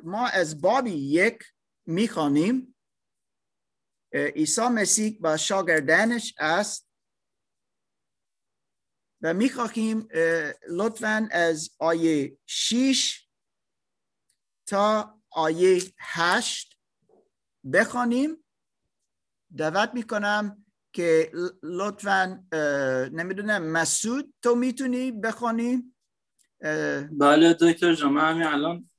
[0.02, 1.38] ما از بابی یک
[1.86, 2.74] می‌خوانیم.
[4.12, 6.87] عیسی مسیح با شاگردانش است.
[9.22, 10.08] و می‌خواهیم
[10.70, 13.26] لطفا از آیه 6
[14.66, 16.78] تا آیه 8
[17.72, 18.44] بخوانیم.
[19.56, 22.44] دعوت می‌کنم که لطفا
[23.12, 25.94] نمی‌دونم مسعود تو می‌تونی بخوانی
[27.10, 28.90] بله دکتر جان من همین الان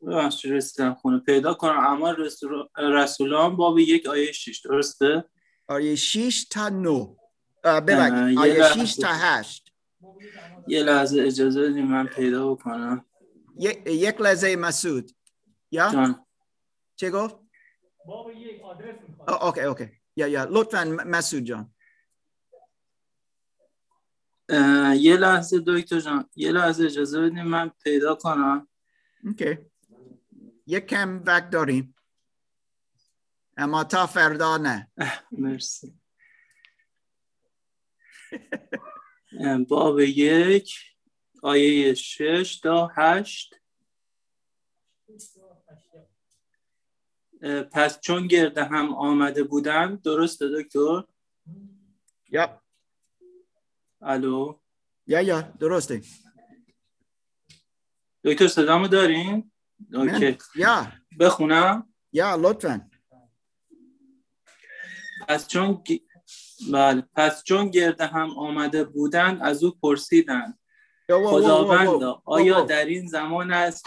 [0.46, 1.20] رسیدم خونه.
[1.20, 1.80] پیدا کنم.
[1.80, 2.16] اما
[2.78, 5.24] رسولان باب یک آیه 6 درسته؟
[5.68, 7.16] آیه 6 تا 9
[7.64, 9.69] ببخشید آیه 6 تا 8
[10.68, 13.06] یه لحظه اجازه بدید من پیدا بکنم.
[13.86, 15.12] یک لحظه مسعود.
[15.72, 16.26] یا؟ جان.
[16.96, 17.36] چه گفت؟
[18.06, 18.96] باب یک آدرس
[19.42, 19.88] OK OK.
[20.16, 20.44] ja ja.
[20.50, 21.74] لطفا مسعود جان.
[24.96, 26.30] یه لحظه دکتر جان.
[26.36, 28.68] یه لحظه اجازه بدیم من پیدا کنم.
[29.26, 29.58] OK.
[30.68, 31.96] یک کم وقت داریم.
[33.58, 34.92] اما تا فردا نه.
[35.32, 36.00] مرسی.
[39.70, 40.74] باب یک
[41.44, 43.56] آیه شش تا هشت.
[47.72, 51.04] پس چون گرده هم آمده بودن درسته دکتر؟
[52.30, 52.62] یا.
[54.02, 54.60] الو؟
[55.08, 56.02] یا یا درسته.
[58.24, 59.52] دکتر صدامو دارین؟
[59.94, 60.38] اوکی.
[60.56, 60.92] یا.
[61.20, 62.90] بخونم؟ یا لطفا.
[65.28, 65.84] پس چون
[66.72, 67.04] بله.
[67.16, 70.60] پس چون گرده هم آمده بودند از او پرسیدند.
[71.10, 73.86] خداوند آیا در این زمان است؟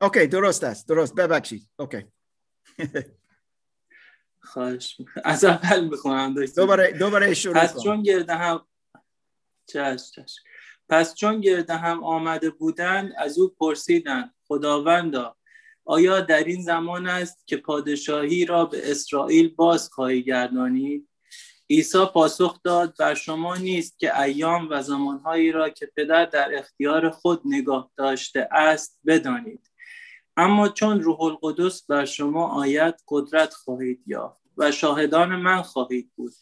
[0.00, 1.14] اوکی درست است درست.
[1.14, 1.70] ببخشید.
[1.78, 2.04] اوکی.
[4.44, 8.66] خواهش از اول بخونم دوباره دوباره شروع پس چون گرده هم
[9.66, 10.36] چش چش.
[10.88, 14.34] پس چون گرده هم آمده بودند از او پرسیدند.
[14.44, 15.36] خداوندا
[15.84, 21.08] آیا در این زمان است که پادشاهی را به اسرائیل باز خواهی گردانید؟
[21.72, 27.10] عیسی پاسخ داد بر شما نیست که ایام و زمانهایی را که پدر در اختیار
[27.10, 29.70] خود نگاه داشته است بدانید.
[30.36, 36.32] اما چون روح القدس بر شما آید قدرت خواهید یافت و شاهدان من خواهید بود.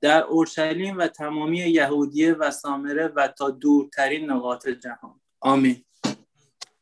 [0.00, 5.20] در اورشلیم و تمامی یهودیه و سامره و تا دورترین نقاط جهان.
[5.40, 5.84] آمین.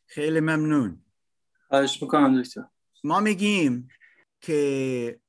[0.07, 1.03] خیلی ممنون.
[1.69, 2.65] خواهش می‌کنم دکتر.
[3.05, 3.89] ما میگیم
[4.41, 5.20] که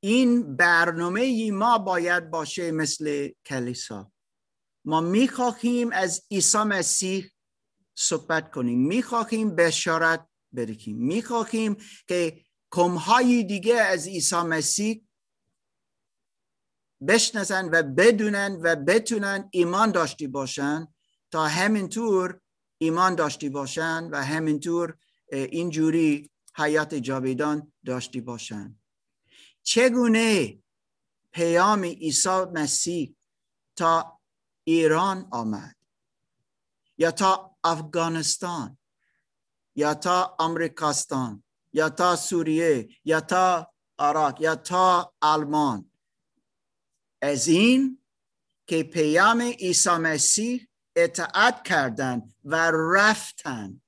[0.00, 4.12] این برنامه ما باید باشه مثل کلیسا.
[4.84, 7.30] ما می‌خواهیم از عیسی مسیح
[7.94, 8.86] صحبت کنیم.
[8.86, 11.76] می‌خواهیم بشارت برکیم می‌خواهیم
[12.08, 15.04] که کمهای دیگه از عیسی مسیح
[17.08, 20.88] بشناسن و بدونن و بتونن ایمان داشتی باشن
[21.30, 22.40] تا همینطور
[22.78, 24.98] ایمان داشتی باشن و همینطور
[25.32, 28.78] اینجوری حیات جاویدان داشتی باشن.
[29.68, 30.62] چگونه
[31.32, 33.16] پیام عیسی مسیح
[33.76, 34.20] تا
[34.64, 35.76] ایران آمد؟
[36.98, 38.78] یا تا افغانستان؟
[39.74, 45.90] یا تا امریکاستان یا تا سوریه؟ یا تا عراق؟ یا تا آلمان؟
[47.22, 48.02] از این
[48.66, 53.80] که پیام عیسی مسیح اطاعت کردن و رفتن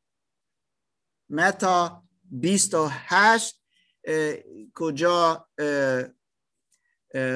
[1.29, 3.60] متا 28
[4.75, 5.49] کجا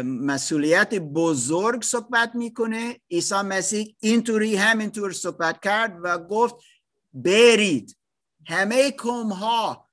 [0.04, 3.00] مسئولیت بزرگ صحبت می‌کنه.
[3.10, 6.54] عیسی مسیح اینطوری همینطور صحبت کرد و گفت
[7.12, 7.96] برید.
[8.46, 9.90] همه کم ها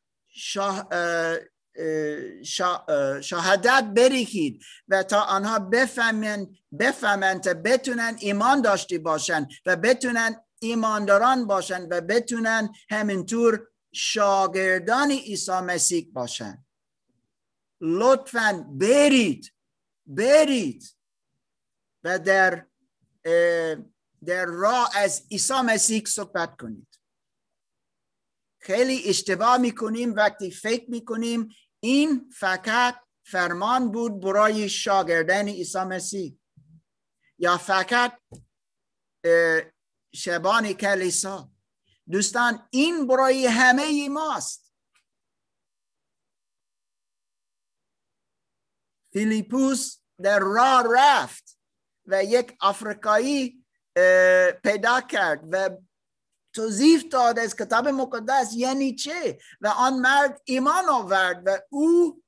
[3.21, 6.47] شهادت بریکید و تا آنها بفهمن
[6.79, 15.51] بفهمن تا بتونن ایمان داشتی باشن و بتونن ایمانداران باشن و بتونن همینطور شاگردان عیسی
[15.51, 16.65] مسیح باشن.
[17.81, 19.53] لطفا برید
[20.05, 20.95] برید
[22.03, 22.67] و در
[24.25, 26.87] در راه از عیسی مسیح صحبت کنید.
[28.61, 36.37] خیلی اشتباه می‌کنیم وقتی فکر می‌کنیم این فقط فرمان بود برای شاگردان عیسی مسیح.
[37.39, 38.19] یا فقط
[40.13, 41.50] شبان کلیسا.
[42.09, 44.73] دوستان این برای همه ماست.
[49.13, 51.59] فیلیپوس در راه رفت
[52.05, 53.65] و یک آفریقایی
[54.63, 55.69] پیدا کرد و
[56.53, 62.23] توضیح داد از کتاب مقدس یعنی چه؟ و آن مرد ایمان آورد و او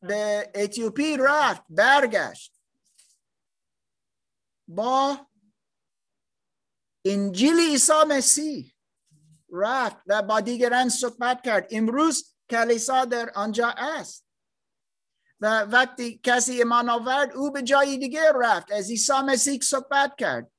[0.00, 2.60] به اتیوپی رفت برگشت.
[4.68, 5.29] با
[7.04, 8.74] انجیل عیسی مسیح.
[9.52, 11.66] رفت و با دیگران صحبت کرد.
[11.70, 14.26] امروز کلیسا در آنجا است.
[15.40, 18.72] و وقتی کسی ایمان آورد او به جای دیگه رفت.
[18.72, 20.52] از عیسی مسیح صحبت کرد.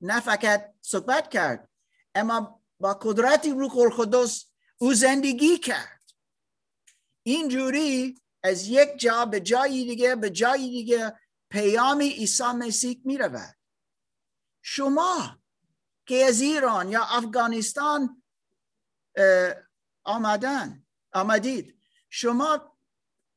[0.00, 1.68] نه فقط صحبت کرد
[2.14, 4.46] اما با قدرت روح القدس
[4.78, 6.02] او زندگی کرد.
[7.22, 11.18] اینجوری از یک جا به جایی دیگه به جایی دیگه
[11.50, 13.54] پیام عیسی مسیح می رود
[14.62, 15.41] شما
[16.06, 18.22] که از ایران یا افغانستان
[20.04, 21.78] آمدن آمدید.
[22.10, 22.78] شما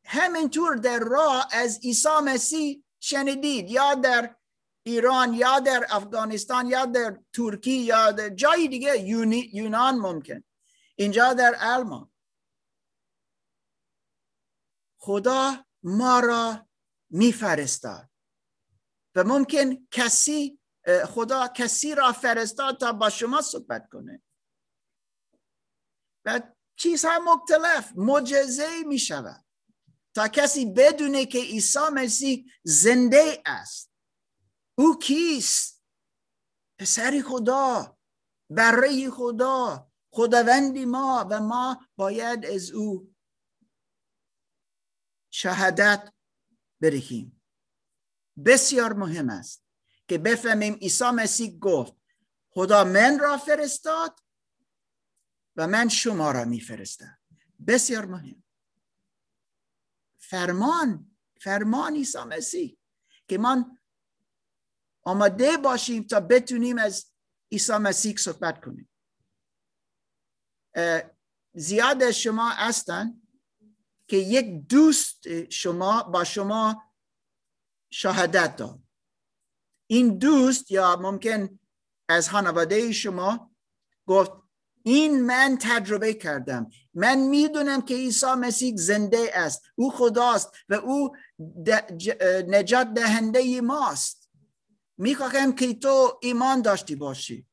[0.06, 4.36] همینطور در راه از عیسی مسیح شنیدید یا در
[4.84, 9.00] ایران یا در افغانستان یا در ترکی یا در جای دیگه
[9.54, 10.44] یونان ممکن.
[10.96, 12.12] اینجا در آلمان
[14.98, 16.68] خدا ما را
[17.10, 18.10] میفرستاد.
[19.16, 20.60] و ممکن کسی
[21.08, 24.22] خدا کسی را فرستاد تا با شما صحبت کنه.
[26.26, 26.42] و
[26.76, 29.46] چیزها مختلف مجزه می شود.
[30.16, 33.92] تا کسی بدونه که عیسی مسیح زنده است.
[34.78, 35.84] او کیست؟
[36.80, 37.98] پسر خدا
[38.50, 43.16] برای خدا خداوندی ما و ما باید از او
[45.34, 46.14] شهادت
[46.82, 47.42] بدهیم
[48.46, 49.65] بسیار مهم است.
[50.08, 51.94] که بفهمیم عیسی مسیح گفت
[52.50, 54.20] خدا من را فرستاد
[55.56, 57.20] و من شما را میفرستم.
[57.68, 58.44] بسیار مهم.
[60.18, 62.78] فرمان فرمان عیسی مسیح
[63.28, 63.78] که من
[65.02, 67.12] آماده باشیم تا بتونیم از
[67.52, 68.90] عیسی مسیح صحبت کنیم.
[71.54, 73.22] زیاد شما هستن
[74.08, 76.94] که یک دوست شما با شما
[77.90, 78.85] شهادت داد.
[79.88, 81.60] این دوست یا ممکن
[82.10, 83.52] از خانواده شما
[84.08, 84.32] گفت
[84.84, 86.70] این من تجربه کردم.
[86.94, 89.62] من می‌دونم که عیسی مسیح زنده است.
[89.76, 91.16] او خداست و او
[92.48, 94.30] نجات دهنده ماست.
[94.98, 97.48] می‌خواهم که تو ایمان داشتی باشی.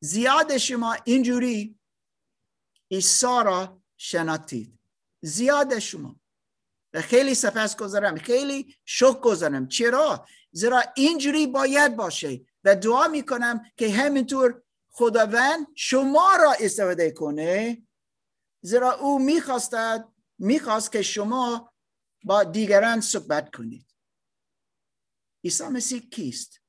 [0.00, 1.78] زیاد شما اینجوری
[2.90, 4.78] عیسی را شناختید.
[5.22, 6.20] زیاد شما.
[6.92, 8.16] و خیلی سپس گذارم.
[8.16, 9.68] خیلی شک گذارم.
[9.68, 12.46] چرا؟ زیرا اینجوری باید باشه.
[12.64, 17.82] و دعا می‌کنم که همینطور خداوند شما را استفاده کنه.
[18.60, 21.72] زیرا او می‌خواستد می‌خواست که شما
[22.24, 23.86] با دیگران صحبت کنید.
[25.44, 26.60] عیسی مسیح کیست؟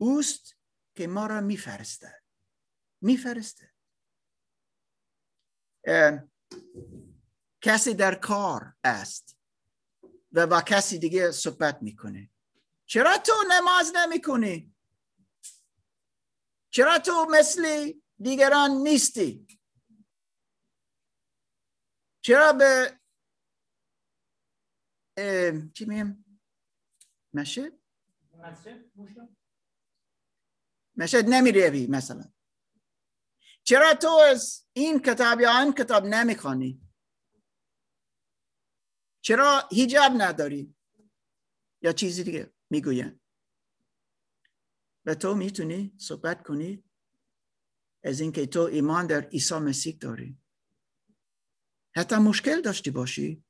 [0.00, 0.56] اوست
[0.96, 2.22] که ما را میفرستد.
[3.00, 3.72] میفرسته
[7.60, 9.36] کسی در کار است
[10.32, 12.30] و با کسی دیگه صحبت می‌کنه.
[12.90, 14.74] چرا تو نماز نمی‌کنی؟
[16.70, 19.46] چرا تو مثل دیگران نیستی؟
[22.20, 23.00] چرا به
[25.74, 26.40] چی میم
[27.34, 27.72] مشهد؟
[30.96, 32.32] مشهد نمی روی مثلا.
[33.62, 36.82] چرا تو از این کتاب یا آن کتاب نمی‌خوانی؟
[39.20, 40.76] چرا هیجاب نداری؟
[41.82, 43.20] یا چیزی دیگه؟ می‌گوین
[45.06, 46.84] و تو می‌تونی صحبت کنی
[48.04, 50.38] از اینکه تو ایمان در عیسی مسیح داری.
[51.96, 53.44] حتی مشکل داشتی باشی.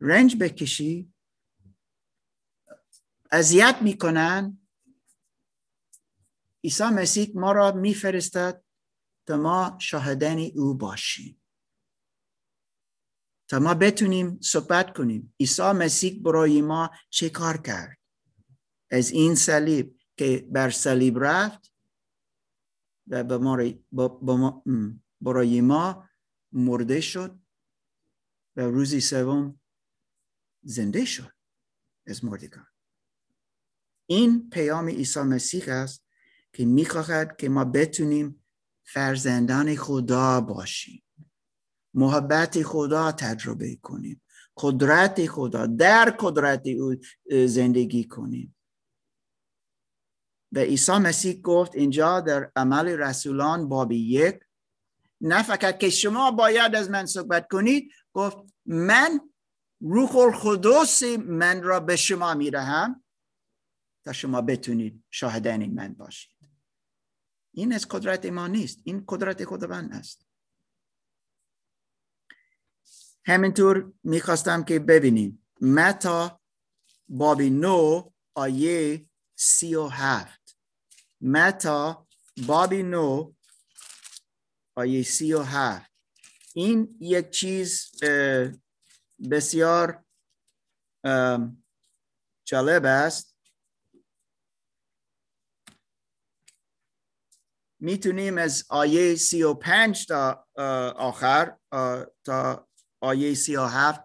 [0.00, 1.12] رنج بکشی.
[3.30, 4.58] اذیت می‌کنن.
[6.64, 8.64] عیسی مسیح ما را میفرستد
[9.26, 11.43] تا ما شاهدن او باشیم.
[13.48, 15.34] تا ما بتونیم صحبت کنیم.
[15.40, 17.98] عیسی مسیح برای ما چه کار کرد؟
[18.90, 21.72] از این صلیب که بر صلیب رفت
[23.06, 23.24] و
[25.20, 26.08] برای ما
[26.52, 27.38] مرده شد
[28.56, 29.60] و روزی سوم
[30.62, 31.32] زنده شد
[32.06, 32.66] از مردگان.
[34.06, 36.04] این پیام عیسی مسیح است
[36.52, 38.44] که می‌خواهد که ما بتونیم
[38.84, 41.03] فرزندان خدا باشیم.
[41.94, 44.22] محبت خدا تجربه کنیم.
[44.56, 46.94] قدرت خدا در قدرت او
[47.46, 48.56] زندگی کنیم.
[50.52, 54.40] و عیسی مسیح گفت اینجا در عمل رسولان باب یک
[55.20, 58.36] نه فقط که شما باید از من صحبت کنید گفت
[58.66, 59.20] من
[59.80, 63.04] روح القدس من را به شما میرهم
[64.04, 66.34] تا شما بتونید شاهدن من باشید.
[67.54, 68.80] این از قدرت ما نیست.
[68.84, 70.23] این قدرت خداوند است.
[73.26, 75.46] همینطور می‌خواستم که ببینیم.
[75.60, 76.40] متا
[77.08, 79.06] بابی نو آیه
[79.36, 80.58] سی و هفت.
[81.20, 82.08] متا
[82.46, 83.34] بابی نو
[84.76, 85.90] آیه سی و هفت.
[86.54, 87.90] این یک چیز
[89.30, 90.04] بسیار
[92.44, 93.36] جالب است.
[97.80, 100.46] می‌تونیم از آیه سی و پنج تا
[100.96, 101.56] آخر
[102.24, 102.68] تا
[103.04, 104.00] آیه سی و هفت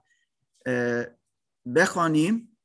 [1.75, 2.57] بخوانیم.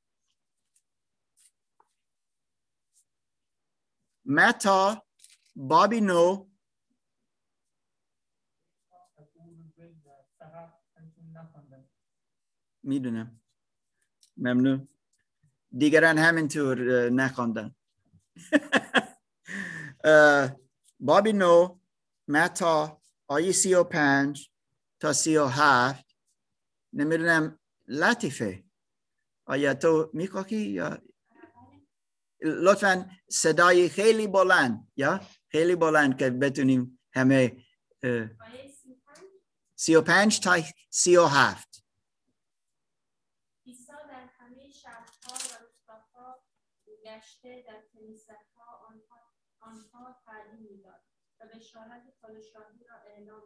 [4.25, 5.07] متا
[5.57, 6.47] بابی نو.
[12.83, 13.41] می‌دونم.
[14.37, 14.89] ممنون.
[15.79, 17.75] دیگران همینطور نخواندن.
[21.09, 21.79] بابی نو
[22.29, 24.51] متا آیه سی و پنج
[25.01, 26.04] تا سی و هفت.
[26.95, 28.65] نمی‌دونم لطیفه.
[29.47, 31.03] آیا تو می‌خواهی یا؟
[32.41, 37.65] لطفا صدای خیلی بلند یا؟ خیلی بلند که بتونیم همه
[39.77, 41.85] سی و پنج تا سی و هفت.
[44.07, 44.29] در
[45.19, 46.45] و روستاها
[52.23, 53.43] پادشاهی را اعلام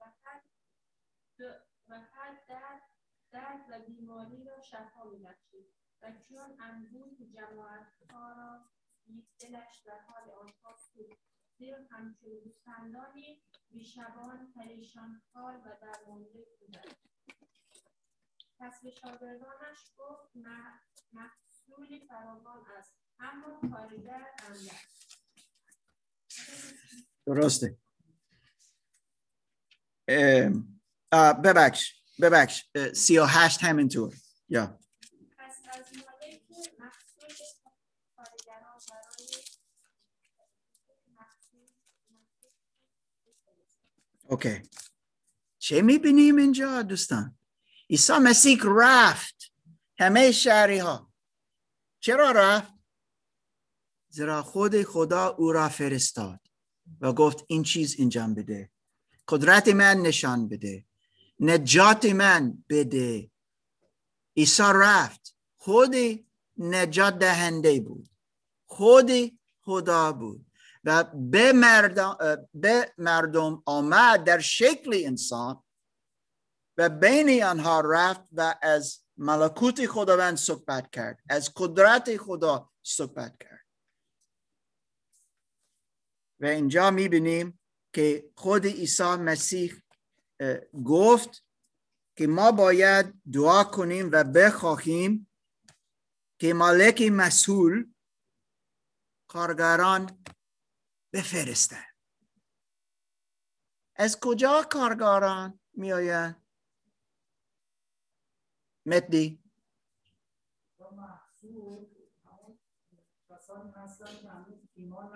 [0.00, 0.12] و
[1.92, 2.82] و هر درد
[3.32, 5.74] درد و بیماری را شفا میبخشید.
[6.02, 8.70] و چون انبوه جماعتها را
[9.40, 11.18] دلش در حال آنها بود
[11.58, 16.96] زیرا همچون گوسفندانی بیشبان پریشان حال و درمانده بودند.
[18.58, 20.36] پس به شاگردانش گفت
[21.12, 24.86] محصولی فراوان است اما کارگر اندک
[27.26, 27.78] درسته.
[31.12, 32.64] ببخش ببخش.
[32.94, 34.14] سی و هشت همینطور.
[34.48, 34.78] یا.
[44.28, 44.62] اوکی.
[45.58, 47.38] چه می‌بینیم اینجا دوستان؟
[47.90, 49.52] عیسی مسیح رفت.
[49.98, 51.12] همه شهری ها
[52.00, 52.72] چرا رفت؟
[54.08, 56.40] زیرا خود خدا او را فرستاد
[57.00, 58.70] و گفت این چیز انجام بده.
[59.28, 60.84] قدرت من نشان بده.
[61.40, 63.30] نجات من بده.
[64.36, 65.36] عیسی رفت.
[65.56, 65.94] خود
[66.56, 68.08] نجات دهنده بود.
[68.66, 69.10] خود
[69.60, 70.46] خدا بود.
[70.84, 72.16] و به مردم,
[72.54, 75.62] به مردم آمد در شکل انسان
[76.76, 81.20] و بین آنها رفت و از ملکوت خداوند صحبت کرد.
[81.28, 83.66] از قدرت خدا صحبت کرد.
[86.40, 87.60] و اینجا می‌بینیم
[87.92, 89.82] که خود عیسی مسیح
[90.86, 91.44] گفت
[92.16, 95.28] که ما باید دعا کنیم و بخواهیم
[96.38, 97.92] که مالک مسئول
[99.28, 100.24] کارگران
[101.12, 101.76] بفرسته
[103.96, 106.46] از کجا کارگران می آیند؟
[108.86, 109.42] مدی
[114.74, 115.12] ایمان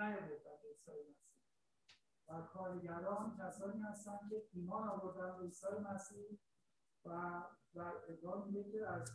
[2.29, 6.39] و کارگران کسانی هستند که ایمان آوردن به عیسی مسیح
[7.05, 7.41] و
[7.73, 9.11] در ادامه میگه از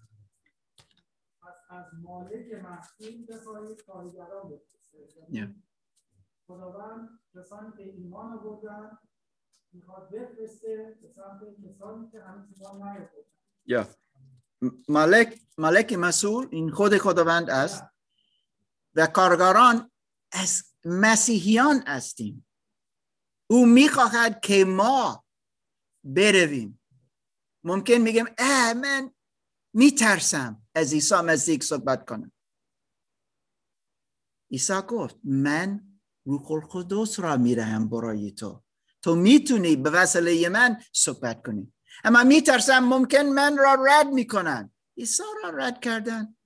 [1.43, 4.99] از, از مالک محصول بخواهید کارگران بفرسته
[5.31, 5.63] یعنی
[6.47, 8.99] خداوند کسانی که ایمان آوردن
[9.73, 13.23] می‌خواد بفرسته به سمت کسانی که هنوز ایمان نیاوردن.
[13.67, 13.87] یا
[14.89, 17.85] مالک مالک مسئول این خود خداوند است
[18.95, 19.91] و کارگران
[20.33, 22.47] از مسیحیان هستیم.
[23.51, 25.25] او می‌خواهد که ما
[26.05, 26.81] برویم.
[27.65, 29.15] ممکن میگم اه من
[29.75, 32.33] میترسم از عیسی مسیح صحبت کنم.
[34.51, 38.63] عیسی گفت من روح القدس را میرهم برای تو.
[39.03, 41.73] تو می‌تونی به وسیله من صحبت کنی.
[42.05, 44.73] اما میترسم ممکن من را رد می‌کنن.
[44.97, 46.37] عیسی را رد کردن.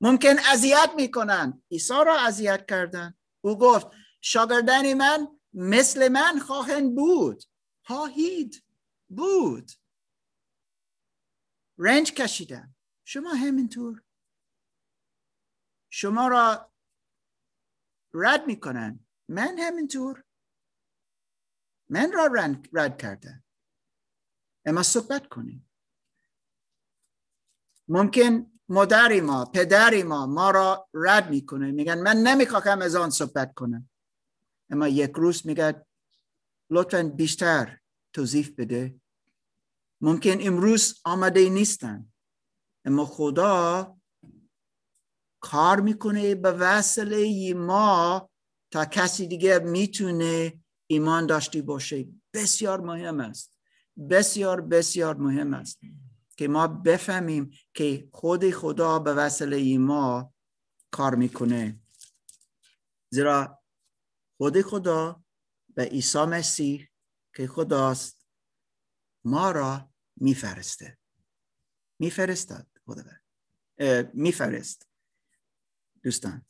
[0.00, 1.62] ممکن اذیت می‌کنن.
[1.70, 3.14] عیسی را اذیت کردن.
[3.44, 3.86] او گفت
[4.20, 7.44] شاگردان من مثل من خواهند بود.
[7.84, 8.64] خواهید
[9.08, 9.70] بود.
[11.78, 12.74] رنج کشیدن
[13.04, 14.02] شما همینطور.
[15.92, 16.72] شما را
[18.14, 19.06] رد می‌کنن.
[19.28, 20.24] من همینطور.
[21.88, 22.26] من را
[22.72, 23.44] رد کردن.
[24.64, 25.70] اما صحبت کنیم.
[27.88, 31.70] ممکن مادری ما پدری ما ما را رد می‌کنه.
[31.70, 33.89] میگن من نمی‌خواهم از آن صحبت کنم.
[34.70, 35.86] اما یک روز میگه
[36.70, 37.78] لطفا بیشتر
[38.12, 39.00] توضیح بده.
[40.00, 42.12] ممکن امروز آمده نیستن.
[42.84, 43.96] اما خدا
[45.40, 48.30] کار می‌کنه به وسیله ما
[48.70, 52.08] تا کسی دیگه می‌تونه ایمان داشتی باشه.
[52.34, 53.52] بسیار مهم است.
[54.10, 55.80] بسیار بسیار مهم است
[56.36, 60.34] که ما بفهمیم که خود خدا به وسیله ما
[60.90, 61.80] کار می‌کنه.
[63.10, 63.59] زیرا
[64.40, 65.24] خود خدا
[65.76, 66.88] و عیسی مسیح
[67.34, 68.26] که خداست
[69.24, 70.98] ما را میفرسته.
[71.98, 73.02] میفرستاد خدا
[74.14, 74.88] میفرست.
[76.02, 76.46] دوستان.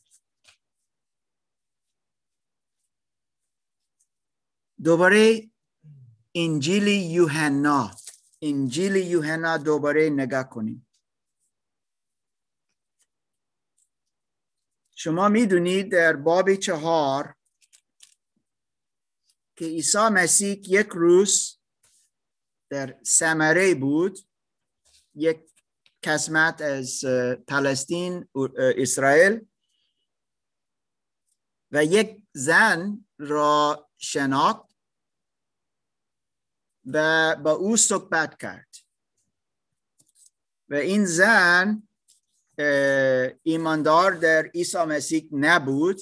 [4.84, 5.50] دوباره
[6.34, 7.90] انجیل یوحنا.
[8.42, 10.88] انجیل یوحنا دوباره نگاه کنیم.
[14.94, 17.39] شما می‌دونید در باب چهار
[19.60, 21.58] که عیسی مسیح یک روز
[22.70, 24.18] در سمره بود
[25.14, 25.40] یک
[26.02, 27.04] قسمت از
[27.48, 29.40] پلستین اسرائیل
[31.70, 34.68] و یک زن را شناخت
[36.84, 38.76] و با او صحبت کرد.
[40.68, 41.82] و این زن
[43.42, 46.00] ایماندار در عیسی مسیح نبود.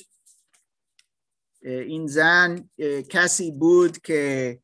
[1.68, 2.70] این زن
[3.10, 4.60] کسی بود که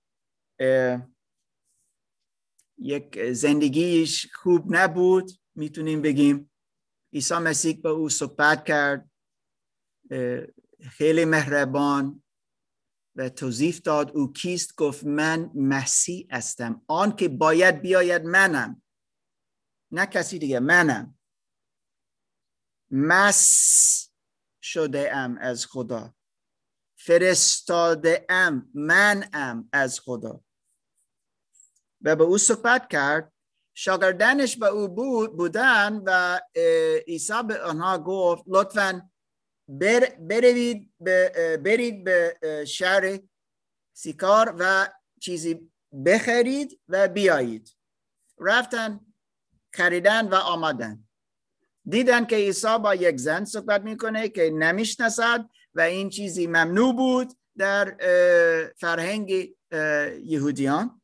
[2.78, 5.30] یک زندگیش خوب نبود.
[5.54, 6.50] می‌تونیم بگیم
[7.12, 9.10] عیسی مسیح با او صحبت کرد.
[10.90, 12.22] خیلی مهربان
[13.16, 14.76] و توضیح داد او کیست.
[14.76, 16.82] گفت من مسیح هستم.
[16.86, 18.82] آن که باید بیاید منم
[19.90, 21.18] نه کسی دیگه منم.
[22.90, 24.10] مس
[24.62, 26.14] شده ام از خدا.
[27.06, 30.40] فرستاده ام من ام از خدا.
[32.02, 33.32] و به او صحبت کرد.
[33.74, 36.40] شاگردانش به او بود بودن و
[37.06, 39.10] عیسی به آنها گفت لطفا
[39.68, 40.16] بر
[41.00, 42.36] به برید به
[42.68, 43.20] شهر
[43.92, 44.88] سیکار و
[45.20, 45.70] چیزی
[46.06, 47.76] بخرید و بیایید.
[48.40, 49.00] رفتن
[49.72, 51.08] خریدن و آمدن.
[51.84, 57.32] دیدن که عیسی با یک زن صحبت می‌کنه که نمی‌شناسد و این چیزی ممنوع بود
[57.56, 57.96] در
[58.76, 59.56] فرهنگ
[60.22, 61.00] یهودیان.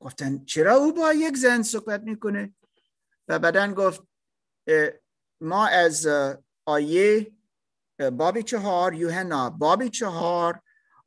[0.00, 2.54] گفتن چرا او با یک زن صحبت می‌کنه؟
[3.28, 4.02] و بعدا گفت
[5.40, 6.08] ما از
[6.64, 7.32] آیه
[8.12, 10.62] بابی چهار یوهنا بابی چهار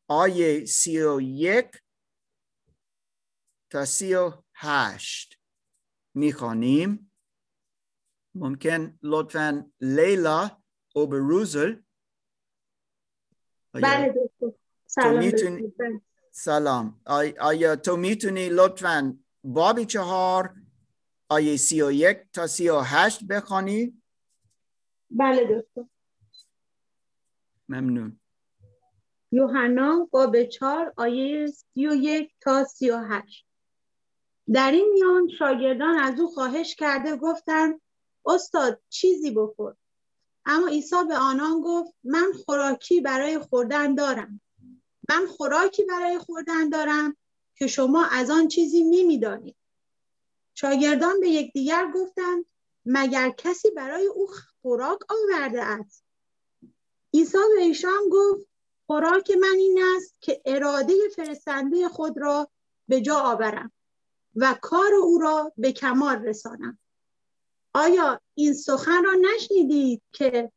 [0.08, 1.72] آیه سی و یک
[3.70, 5.40] تا سی و هشت
[6.14, 7.12] می‌خوانیم.
[8.36, 10.62] ممکن لطفا لیلا
[10.96, 11.76] او بروزل
[13.74, 14.58] بله دکتر.
[14.86, 15.74] سلام
[16.32, 17.02] سلام.
[17.40, 20.54] آیا تو می‌تونی لطفا بابی چهار
[21.30, 24.02] آیه سی و یک تا سی و هشت بخوانی؟
[25.10, 25.90] بله دکتر.
[27.70, 28.20] ممنون.
[29.32, 33.46] یوحنا باب چهار آیه سی و یک تا سی و هشت.
[34.54, 37.82] در این میان شاگردان از او خواهش کرده گفتند
[38.26, 39.76] استاد چیزی بخور.
[40.46, 44.42] اما عیسی به آنان گفت من خوراکی برای خوردن دارم.
[45.10, 47.18] من خوراکی برای خوردن دارم
[47.56, 49.56] که شما از آن چیزی نمی‌دانید.
[50.54, 52.46] شاگردان به یکدیگر گفتند
[52.86, 54.28] مگر کسی برای او
[54.62, 56.04] خوراک آورده است؟
[57.14, 58.48] عیسی به ایشان گفت
[58.88, 62.52] خوراک من این است که اراده فرستنده خود را
[62.88, 63.72] به جا آورم
[64.36, 66.80] و کار او را به کمال رسانم.
[67.74, 70.52] آیا این سخن را نشنیدید که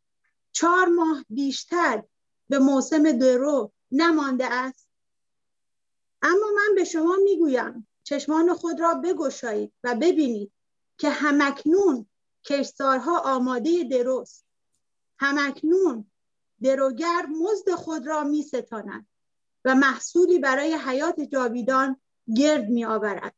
[0.52, 2.02] چهار ماه بیشتر
[2.48, 4.88] به موسم درو نمانده است؟
[6.22, 10.52] اما من به شما می‌گویم چشمان خود را بگشایید و ببینید
[10.98, 12.06] که همکنون
[12.44, 14.44] کشتارها آماده دروست.
[15.18, 16.10] همکنون
[16.62, 19.06] دروگر مزد خود را می ستاند
[19.64, 22.00] و محصولی برای حیات جاویدان
[22.36, 23.34] گرد می آورد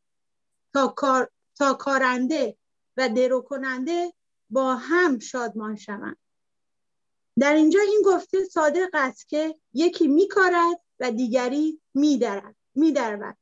[0.72, 2.56] تا, کار، تا کارنده
[2.96, 4.12] و درو کننده
[4.50, 6.16] با هم شادمان شوند.
[7.38, 13.36] در اینجا این گفته صادق است که یکی میکارد و دیگری میدرد میدرود.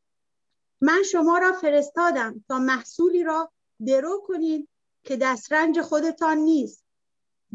[0.81, 3.53] من شما را فرستادم تا محصولی را
[3.87, 4.69] درو کنید
[5.05, 6.85] که دسترنج خودتان نیست.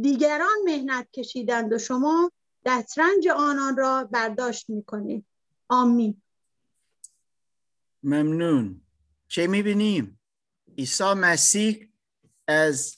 [0.01, 2.31] دیگران مهنت کشیدند و شما
[2.65, 5.25] دسترنج آنان را برداشت می‌کنید.
[5.69, 6.21] آمین.
[8.03, 8.81] ممنون.
[9.27, 10.19] چه می‌بینیم؟
[10.77, 11.88] عیسی مسیح
[12.49, 12.97] از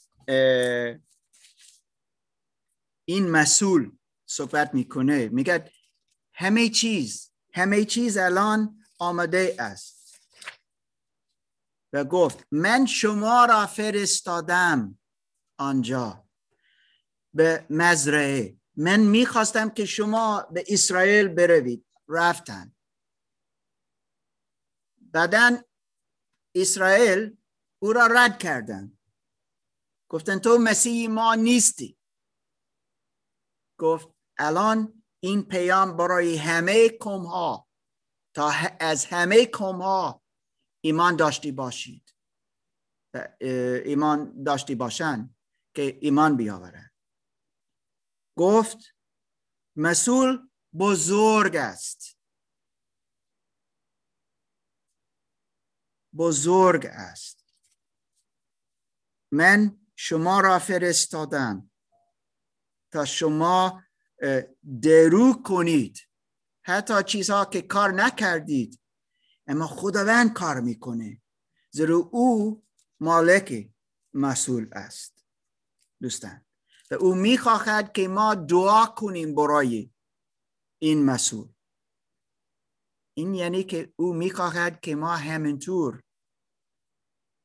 [3.06, 3.92] این مسئول
[4.26, 5.30] صحبت می‌کنه.
[5.30, 5.72] میگه
[6.34, 10.20] همه چیز همه چیز الان آماده است.
[11.94, 15.00] و گفت من شما را فرستادم
[15.58, 16.28] آنجا
[17.34, 18.58] به مزرعه.
[18.76, 21.86] من می‌خواستم که شما به اسرائیل بروید.
[22.08, 22.76] رفتن.
[24.98, 25.64] بعدا
[26.56, 27.38] اسرائیل
[27.80, 28.98] او را رد کردن.
[30.12, 31.98] گفتن تو مسیح ما نیستی.
[33.80, 34.08] گفت
[34.38, 37.70] الان این پیام برای همه کم ها
[38.36, 40.24] تا از همه کم ها
[40.84, 42.16] ایمان داشتی باشید.
[43.86, 45.36] ایمان داشتی باشن
[45.76, 46.92] که ایمان بیاورن.
[48.38, 48.78] گفت
[49.78, 50.50] مسئول
[50.80, 52.18] بزرگ است.
[56.18, 57.56] بزرگ است.
[59.34, 61.72] من شما را فرستادم
[62.92, 63.84] تا شما
[64.82, 66.00] درو کنید.
[66.62, 68.82] حتی چیزها که کار نکردید
[69.48, 71.22] اما خداوند کار می‌کنه.
[71.72, 72.64] زیرا او
[73.00, 73.70] مالک
[74.14, 75.26] مسئول است.
[76.02, 76.46] دوستان
[76.92, 79.94] و او می‌خواهد که ما دعا کنیم برای
[80.80, 81.54] این مسئول.
[83.14, 86.04] این یعنی که او می‌خواهد که ما همینطور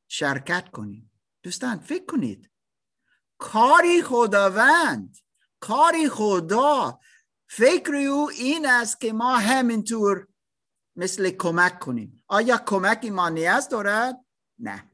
[0.09, 1.16] شرکت کنیم.
[1.47, 2.51] دوستان فکر کنید.
[3.39, 5.17] کاری خداوند
[5.61, 7.01] کاری خدا
[7.49, 10.29] فکر او این است که ما همینطور
[10.97, 12.25] مثل کمک کنیم.
[12.27, 14.25] آیا کمکی ما نیاز دارد؟
[14.59, 14.91] نه.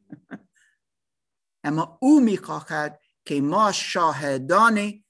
[1.65, 5.05] اما او می‌خواهد که ما شاهدان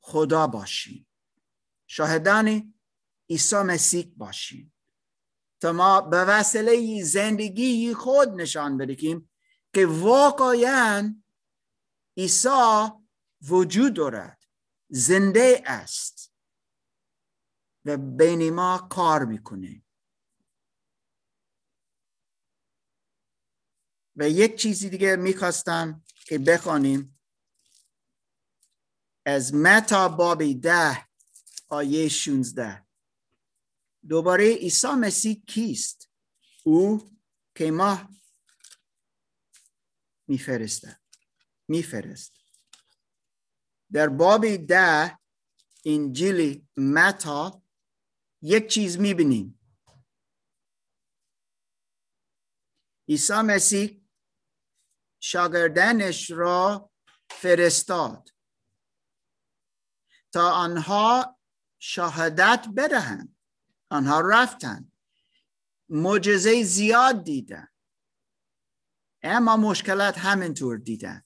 [0.00, 1.08] خدا باشیم.
[1.86, 2.74] شاهدان
[3.30, 4.74] عیسی مسیح باشیم.
[5.60, 9.30] تا ما به وسیله زندگی خود نشان بدهیم.
[9.74, 11.22] که واقعا
[12.16, 12.88] عیسی
[13.42, 14.44] وجود دارد
[14.88, 16.32] زنده است
[17.84, 19.82] و بین ما کار می‌کنه.
[24.16, 27.18] و یک چیزی دیگه می‌خواستم که بخوانیم.
[29.26, 31.08] از متا بابی ده
[31.68, 32.86] آیه 16
[34.08, 36.10] دوباره عیسی مسیح کیست؟
[36.64, 37.10] او
[37.54, 38.08] که ما
[40.28, 41.00] میفرسته
[41.68, 42.32] میفرست.
[43.92, 45.18] در باب ده
[45.84, 47.62] انجیل متا
[48.42, 49.60] یک چیز می‌بینیم.
[53.08, 54.02] عیسی مسیح
[55.20, 56.90] شاگردنش را
[57.30, 58.30] فرستاد
[60.32, 61.38] تا آنها
[61.78, 63.36] شهادت بدهند.
[63.90, 64.92] آنها رفتن
[65.88, 67.68] معجزه زیاد دیدن
[69.22, 71.22] اما مشکلات همینطور دیدن.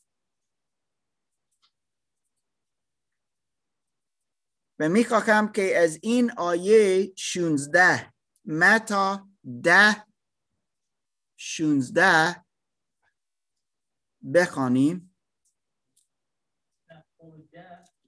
[4.79, 8.13] و می‌خواهم که از این آیه 16
[8.45, 9.29] متا
[9.65, 10.07] ده
[11.37, 12.45] 16
[14.35, 15.17] بخوانیم.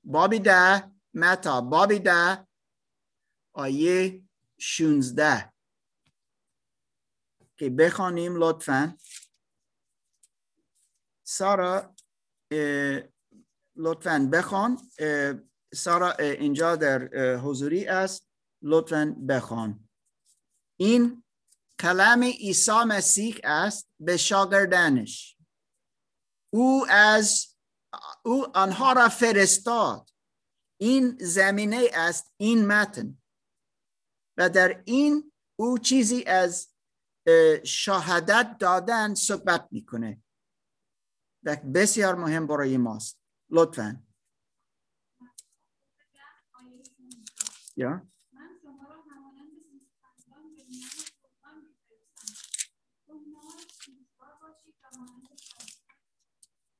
[0.04, 2.46] بابی ده متا بابی ده
[3.52, 4.22] آیه
[4.58, 5.52] 16
[7.56, 8.96] که بخوانیم لطفا.
[11.26, 11.94] سارا
[13.76, 14.90] لطفا بخوان.
[15.74, 18.28] سارا اینجا در حضوری است.
[18.62, 19.88] لطفا بخوان.
[20.80, 21.24] این
[21.80, 25.36] کلام عیسی مسیح است به شاگردانش.
[26.52, 27.56] او از
[28.24, 30.10] او آنها را فرستاد.
[30.80, 33.22] این زمینه است این متن.
[34.38, 36.74] و در این او چیزی از
[37.64, 40.23] شهادت دادن صحبت می‌کنه.
[41.44, 43.20] و بسیار مهم برای ماست.
[43.50, 44.02] لطفا.
[47.76, 48.08] یا؟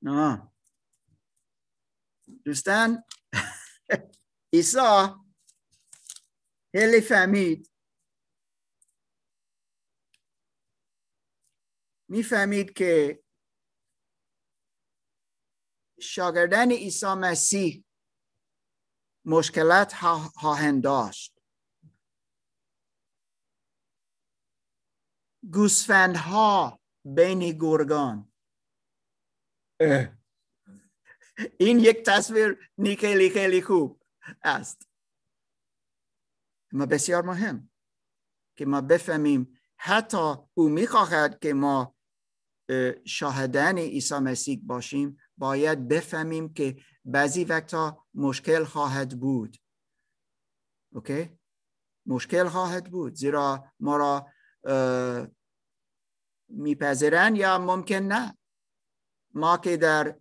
[0.02, 0.52] نه
[2.44, 3.04] دوستان
[4.54, 5.24] ایسا
[6.72, 7.70] خیلی فهمید.
[12.08, 13.23] می‌فهمید که
[16.04, 17.84] شاگردان عیسی مسیح
[19.24, 19.94] مشکلات
[20.34, 21.40] خواهند داشت.
[25.52, 28.32] گوسفندها بین گرگان.
[31.58, 34.02] این یک تصویر نیکلی خیلی خوب
[34.42, 34.88] است.
[36.72, 37.70] ما بسیار مهم
[38.56, 41.96] که ما بفهمیم حتی او می‌خواهد که ما
[43.04, 49.56] شاهدان عیسی مسیح باشیم باید بفهمیم که بعضی وقتا مشکل خواهد بود.
[50.92, 51.38] اوکی؟
[52.06, 53.14] مشکل خواهد بود.
[53.14, 54.26] زیرا ما را
[56.48, 58.38] میپذیرن یا ممکن نه.
[59.34, 60.16] ما که در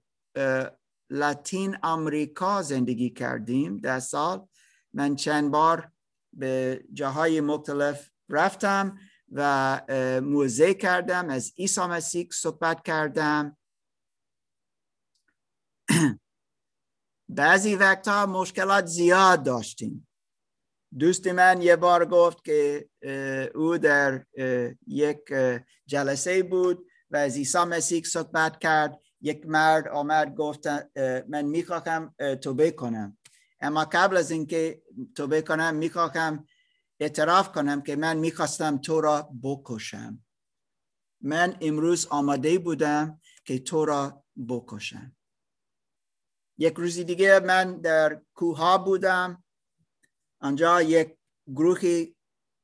[1.10, 4.48] لاتین امریکا زندگی کردیم در سال
[4.94, 5.92] من چند بار
[6.34, 8.98] به جاهای مختلف رفتم
[9.32, 9.82] و
[10.24, 13.58] موزه کردم از عیسی مسیح صحبت کردم.
[17.30, 20.08] بعضی وقتها مشکلات زیاد داشتیم.
[21.00, 22.90] دوست من یه بار گفت که
[23.56, 24.26] او در
[24.88, 25.22] یک
[25.86, 29.00] جلسه بود و از عیسی مسیح صحبت کرد.
[29.22, 30.68] یک مرد آمد گفت
[31.28, 33.18] من می‌خواهم توبه کنم.
[33.60, 34.82] اما قبل از اینکه
[35.16, 36.48] توبه کنم می‌خواهم
[37.00, 40.24] اعتراف کنم که من می‌خواستم تو را بکشم.
[41.22, 45.16] من امروز آماده بودم که تو را بکشم.
[46.58, 49.44] یک روزی دیگه من در کوها بودم.
[50.40, 52.06] آنجا یک گروه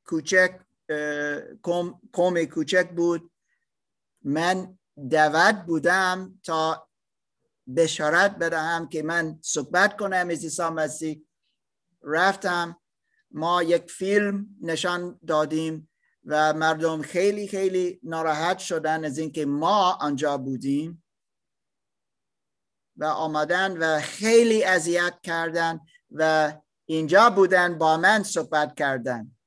[0.06, 0.60] کوچک
[2.14, 3.32] قوم کوچک بود.
[4.24, 4.78] من
[5.10, 6.90] دعوت بودم تا
[7.76, 11.26] بشارت بدهم که من صحبت کنم از عیسی مسیح.
[12.04, 12.82] رفتم.
[13.32, 15.90] ما یک فیلم نشان دادیم
[16.26, 21.04] و مردم خیلی خیلی ناراحت شدن از اینکه ما آنجا بودیم.
[23.00, 25.80] و آمدن و خیلی اذیت کردن
[26.12, 26.54] و
[26.86, 29.38] اینجا بودن با من صحبت کردن.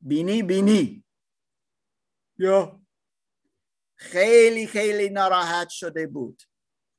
[0.00, 1.04] بینی بینی.
[2.38, 2.80] یا.
[3.94, 6.42] خیلی خیلی ناراحت شده بود.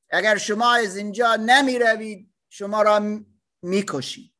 [0.09, 3.19] اگر شما از اینجا نمی روید شما را
[3.61, 4.33] می‌کشید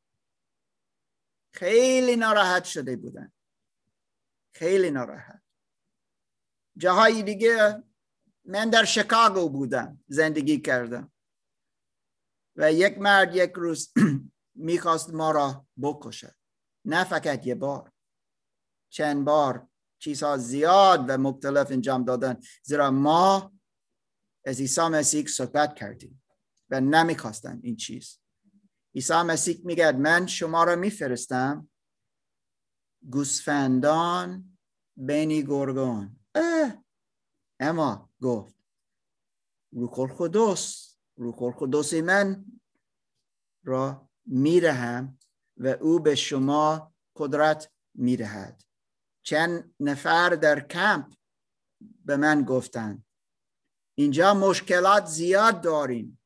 [1.52, 3.34] خیلی ناراحت شده بودن.
[4.52, 5.42] خیلی ناراحت.
[6.78, 7.84] جاهای دیگه
[8.46, 11.12] من در شکاگو بودم زندگی کردم.
[12.60, 13.94] و یک مرد یک روز
[14.56, 16.36] می‌خواست ما را بکشد
[16.86, 17.92] نه فقط یه بار
[18.90, 19.68] چند بار
[20.00, 23.54] چیزها زیاد و مختلف انجام دادن زیرا ما
[24.46, 26.24] از عیسی مسیح صحبت کردیم
[26.70, 28.20] و نمی‌خواستن این چیز.
[28.96, 31.70] عیسی مسیح میگه من شما را میفرستم
[33.10, 34.58] گوسفندان
[34.98, 36.20] بینی گرگان.
[37.60, 38.56] اما گفت
[39.72, 40.89] روح القدس.
[41.20, 42.46] روح القدس من
[43.64, 45.20] را میرهم
[45.58, 48.64] و او به شما قدرت می‌دهد
[49.26, 51.14] چند نفر در کمپ
[52.06, 53.06] به من گفتند
[53.98, 56.22] اینجا مشکلات زیاد داریم.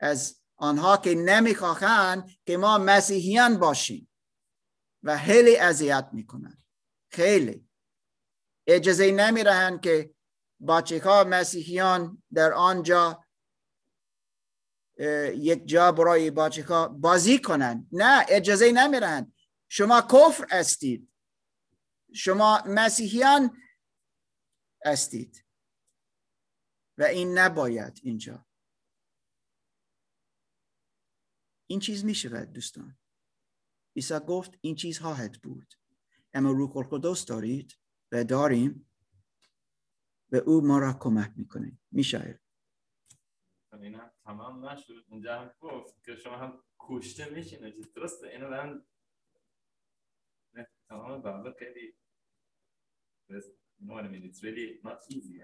[0.00, 4.08] از آنها که نمی‌خواهند که ما مسیحیان باشیم
[5.02, 6.62] و خیلی اذیت می‌کنن
[7.12, 7.68] خیلی.
[8.66, 10.14] اجازه نمیرهند که
[10.68, 13.21] بچه ها مسیحیان در آنجا
[15.34, 16.28] یک جا برای
[16.68, 19.34] ها بازی کنند نه اجازه نمیرهند
[19.68, 21.12] شما کفر استید
[22.14, 23.56] شما مسیحیان
[24.84, 25.44] استید
[26.98, 28.46] و این نباید اینجا.
[31.66, 32.98] این چیز می شود دوستان.
[33.96, 35.74] عیسی گفت این چیز خواهد بود.
[36.34, 37.78] اما روح القدس دارید
[38.12, 38.90] و داریم
[40.32, 41.78] و او ما را کمک می‌کنه.
[41.90, 42.41] میشه.
[43.80, 45.04] این هم تمام نشد.
[45.08, 48.84] اونجا هم گفت که شما هم کشته میشین درسته؟ اینو من
[50.88, 51.94] تمام بابا خیلی
[53.30, 54.24] you know what I mean?
[54.24, 55.34] It's really not easy.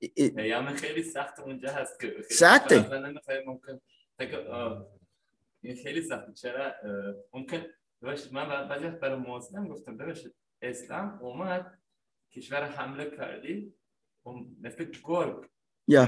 [0.00, 3.80] یعنی پیام خیلی سخت اونجا هست که سخته؟ ممکن
[5.60, 6.32] این خیلی سخته.
[6.32, 6.74] چرا؟
[7.32, 7.64] ممکن
[8.02, 11.78] ببخشید من بعضی وقت برای گفتم ببخشید اسلام اومد
[12.30, 13.74] کشور حمله کردی
[14.60, 15.50] مثل گرگ.
[15.88, 16.04] یا.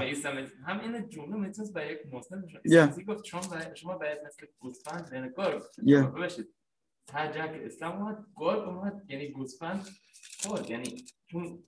[0.65, 3.41] هم این جمله می‌تونست به یک مسلم بشه گفت شما
[3.75, 5.63] شما باید مثل گوسفند گرگ
[6.13, 6.53] ببخشید.
[7.13, 9.87] هر جا که اسلام اومد گرگ اومد یعنی گوسفند
[10.43, 11.63] خود یعنی چون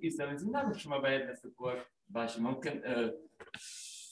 [0.00, 2.82] ایسلامیزم نبود شما باید مثل گرگ باشی ممکن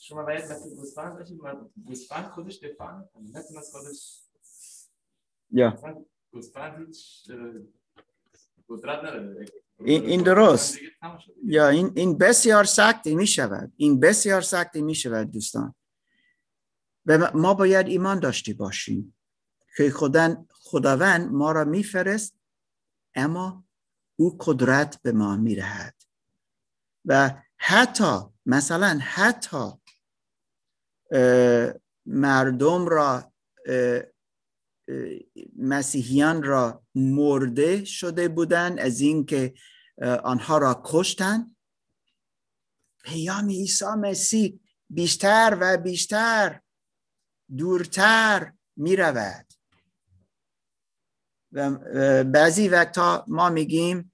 [0.01, 1.39] شما باید مثل گوسفند باشید.
[1.85, 4.21] گوسفند خودش دفاع نکنه نتونست خودش
[5.51, 5.97] یا.
[6.31, 7.31] گوسفند هیچ
[8.69, 9.45] قدرت نداره.
[9.79, 10.77] این, این درست.
[11.45, 15.75] یا این, این بسیار سختی می شود این بسیار سختی می شود دوستان.
[17.05, 19.15] و ما باید ایمان داشته باشیم
[19.77, 22.35] که خدان خداوند ما را میفرست
[23.15, 23.63] اما
[24.15, 25.95] او قدرت به ما می‌دهد.
[27.05, 29.71] و حتی مثلا حتی
[32.05, 33.31] مردم را
[35.57, 39.53] مسیحیان را مرده شده بودند از اینکه
[40.23, 41.55] آنها را کشتن.
[43.03, 44.59] پیام عیسی مسیح
[44.89, 46.61] بیشتر و بیشتر
[47.57, 49.45] دورتر می رود
[51.51, 51.71] و
[52.23, 54.13] بعضی وقتا ما میگیم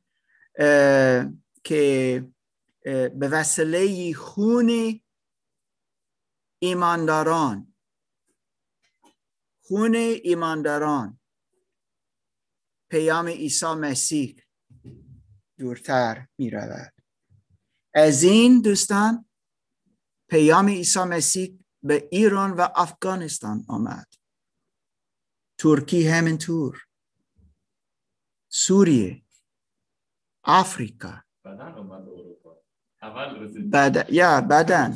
[1.63, 2.25] که
[2.83, 4.99] به وسیله خون
[6.59, 7.74] ایمانداران
[9.67, 11.19] خون ایمانداران.
[12.91, 14.41] پیام عیسی مسیح
[15.59, 16.93] دورتر می رود
[17.95, 19.25] از این دوستان
[20.29, 24.07] پیام عیسی مسیح به ایران و افغانستان آمد.
[25.59, 26.81] ترکی همینطور.
[28.49, 29.21] سوریه
[30.43, 31.21] آفریقا.
[33.71, 34.95] بعد یا بدن.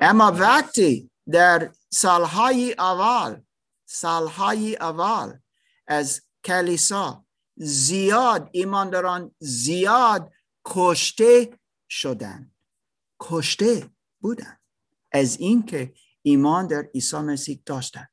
[0.00, 3.40] اما وقتی در سالهای اول
[3.86, 5.38] سالهای اول
[5.86, 7.26] از کلیسا
[7.56, 10.32] زیاد ایمانداران زیاد
[10.64, 12.52] کشته شدن.
[13.20, 13.90] کشته
[14.20, 14.58] بودن.
[15.12, 18.06] از اینکه ایمان در عیسی مسیح داشتن.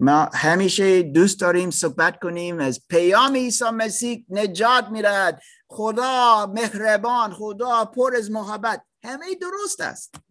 [0.00, 7.84] ما همیشه دوست داریم صحبت کنیم از پیام عیسی مسیح نجات میرد خدا مهربان خدا
[7.84, 8.84] پر از محبت.
[9.02, 10.25] همه درست است.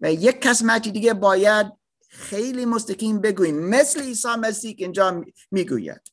[0.00, 1.72] و یک قسمت دیگه باید
[2.08, 3.58] خیلی مستقیم بگوییم.
[3.58, 6.12] مثل عیسی مسیح اینجا می‌گوید.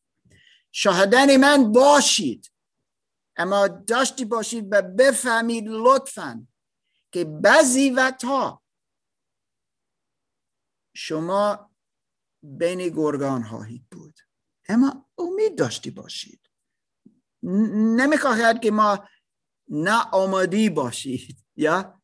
[0.72, 2.52] شاهدن من باشید.
[3.36, 6.48] اما داشتی باشید و بفهمید لطفا
[7.12, 8.64] که بعضی وقتها
[10.94, 11.72] شما
[12.44, 14.20] بین گرگان خواهید بود.
[14.70, 16.50] اما امید داشتی باشید.
[17.44, 19.08] نمی‌خواهد که ما
[19.70, 21.46] نه آمادی باشید.
[21.56, 21.97] یا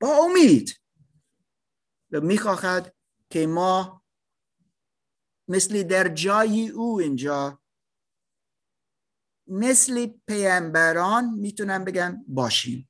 [0.00, 0.80] با امید.
[2.10, 2.94] و می‌خواهد
[3.30, 4.02] که ما
[5.48, 7.62] مثل در جای او اینجا
[9.46, 12.88] مثل پیامبران می‌تونم بگم باشیم.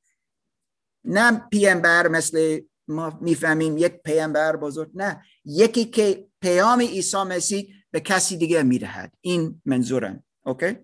[1.05, 5.25] نه پیامبر مثل ما می‌فهمیم یک پیامبر بزرگ نه.
[5.45, 9.15] یکی که پیام عیسی مسیح به کسی دیگه می‌دهد.
[9.21, 10.25] این منظورم.
[10.43, 10.79] اوکی؟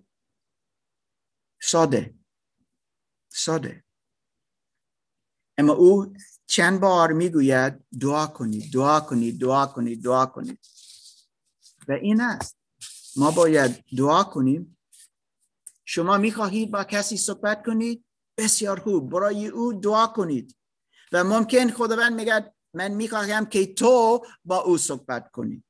[1.63, 2.15] ساده.
[3.33, 3.85] ساده.
[5.63, 6.15] اما او
[6.47, 10.59] چند بار می‌گوید دعا کنید دعا کنید دعا کنید دعا کنید.
[11.89, 12.57] و این است.
[13.17, 14.79] ما باید دعا کنیم.
[15.85, 18.05] شما می‌خواهید با کسی صحبت کنید؟
[18.39, 20.57] بسیار خوب برای او دعا کنید.
[21.13, 25.65] و ممکن خداوند میگه من می‌خواهم که تو با او صحبت کنی.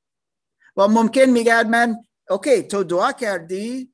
[0.76, 1.96] و ممکن میگه من
[2.30, 3.91] اوکی تو دعا کردی؟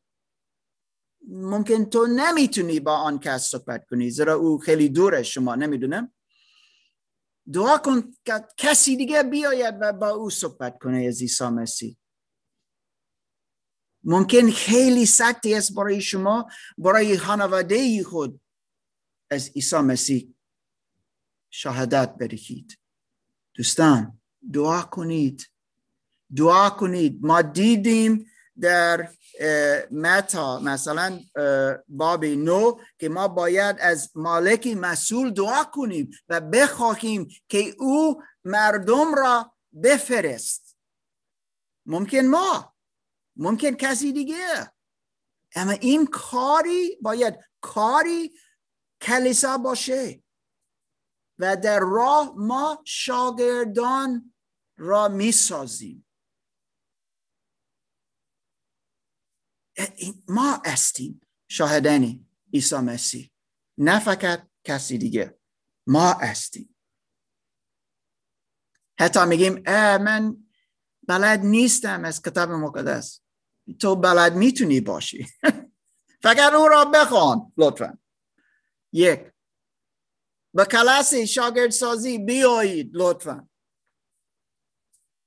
[1.26, 6.12] ممکن تو نمی‌تونی با آن کس صحبت کنی زیرا او خیلی دوره شما نمی‌دونم.
[7.52, 11.96] دعا کن که کسی دیگه بیاید و با او صحبت کنه از عیسی مسیح.
[14.04, 16.48] ممکن خیلی سختی است برای شما
[16.78, 18.40] برای خانواده خود
[19.30, 20.34] از عیسی مسیح
[21.50, 22.78] شهادت بدهید
[23.54, 24.20] دوستان
[24.52, 25.50] دعا کنید.
[26.36, 27.18] دعا کنید.
[27.22, 28.26] ما دیدیم
[28.60, 29.08] در
[29.90, 31.20] متا مثلا
[31.88, 39.14] باب نو که ما باید از مالک مسئول دعا کنیم و بخواهیم که او مردم
[39.14, 40.76] را بفرست.
[41.86, 42.74] ممکن ما
[43.36, 44.72] ممکن کسی دیگه.
[45.54, 48.32] اما این کاری باید کاری
[49.00, 50.22] کلیسا باشه
[51.38, 54.34] و در راه ما شاگردان
[54.76, 55.32] را می
[60.28, 63.30] ما استیم شاهدن عیسی مسیح.
[63.78, 65.38] نه فقط کسی دیگه
[65.86, 66.74] ما استیم
[69.00, 69.62] حتی میگیم
[69.98, 70.36] من
[71.08, 73.20] بلد نیستم از کتاب مقدس.
[73.80, 75.26] تو بلد می‌تونی باشی.
[76.24, 77.98] فقط او را بخوان لطفا.
[78.92, 79.20] یک
[80.54, 83.48] به کلاس شاگرد سازی بیایید لطفا.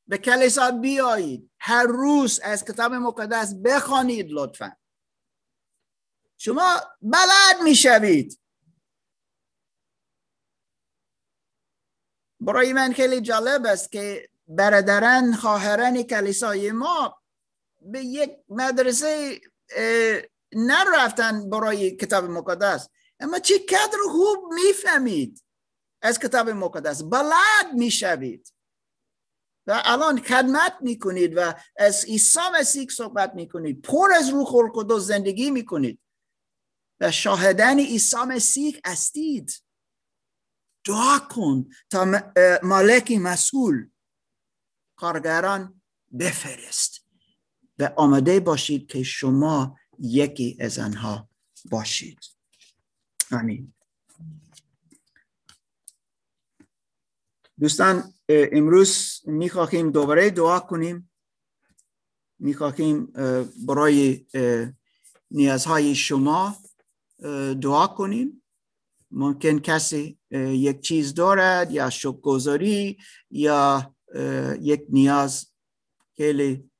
[0.08, 1.51] به کلیسا بیایید.
[1.64, 4.78] هر روز از کتاب مقدس بخوانید لطفا.
[6.38, 8.40] شما بلد می‌شوید.
[12.40, 17.22] برای من خیلی جالب است که برادران خواهران کلیسای ما
[17.82, 19.42] به یک مدرسه
[20.54, 22.90] نرفتن برای کتاب مقدس.
[23.20, 25.44] اما چه قدر خوب می‌فهمید.
[26.02, 28.54] از کتاب مقدس بلد می‌شوید.
[29.68, 33.82] و الان خدمت می‌کنید و از عیسی مسیح صحبت می‌کنید.
[33.82, 36.00] پر از روح القدس زندگی می‌کنید.
[37.00, 39.64] و شاهدن عیسی مسیح استید
[40.86, 42.06] دعا کن تا
[42.64, 43.90] مالک مسئول.
[44.96, 45.82] کارگران
[46.20, 47.06] بفرست.
[47.80, 51.30] و آماده باشید که شما یکی از آنها
[51.72, 52.20] باشید.
[53.32, 53.74] آمین.
[57.62, 61.12] دوستان امروز می‌خواهیم دوباره دعا کنیم.
[62.40, 63.06] می‌خواهیم
[63.68, 64.26] برای
[65.32, 66.56] نیازهای شما
[67.62, 68.44] دعا کنیم.
[69.12, 72.98] ممکن کسی یک چیز دارد یا شکرگزاری
[73.32, 73.96] یا
[74.62, 75.52] یک نیاز
[76.18, 76.72] خیلی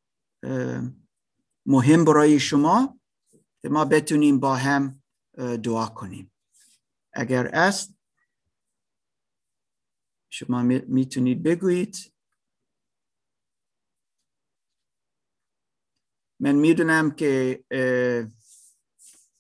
[1.66, 3.00] مهم برای شما
[3.64, 5.04] ما بتونیم با هم
[5.64, 6.32] دعا کنیم.
[7.14, 7.94] اگر است
[10.34, 12.14] شما می‌تونید بگویید.
[16.40, 17.64] من می‌دونم که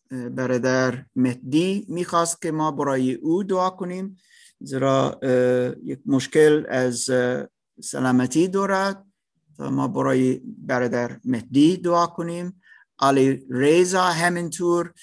[0.09, 4.17] برادر مهدی می‌خواست که ما برای او دعا کنیم
[4.59, 5.19] زیرا
[5.83, 7.09] یک مشکل از
[7.81, 9.05] سلامتی دارد.
[9.57, 12.61] تا ما برای برادر مهدی دعا کنیم.
[12.99, 14.93] علی ریزا همینطور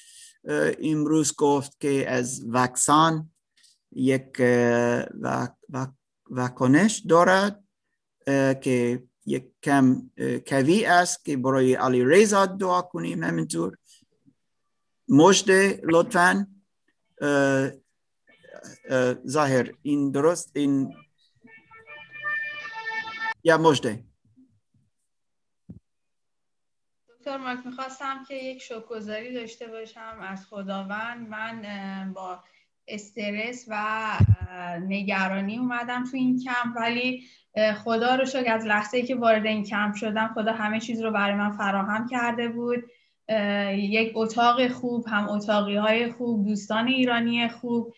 [0.79, 3.31] امروز گفت که از وکسان
[3.93, 4.43] یک
[6.31, 7.65] وکنش دارد
[8.63, 10.11] که یک کم
[10.47, 13.77] کوی است که برای علی ریزا دعا کنیم همینطور.
[15.09, 15.51] مجد
[15.85, 16.47] لطفا.
[19.27, 20.95] ظاهر این درست این
[23.45, 24.05] یا مجده
[27.09, 31.29] دکتر ماک می‌خواستم که یک شکرگزاری داشته باشم از خداوند.
[31.29, 32.45] من با
[32.89, 33.77] استرس و
[34.89, 36.77] نگرانی اومدم تو این کمپ.
[36.77, 37.23] ولی
[37.85, 41.35] خدا رو شکر از لحظه که وارد این کمپ شدم خدا همه چیز رو برای
[41.35, 42.85] من فراهم کرده بود.
[43.75, 47.95] یک اتاق خوب هم اتاقی های خوب دوستان ایرانی خوب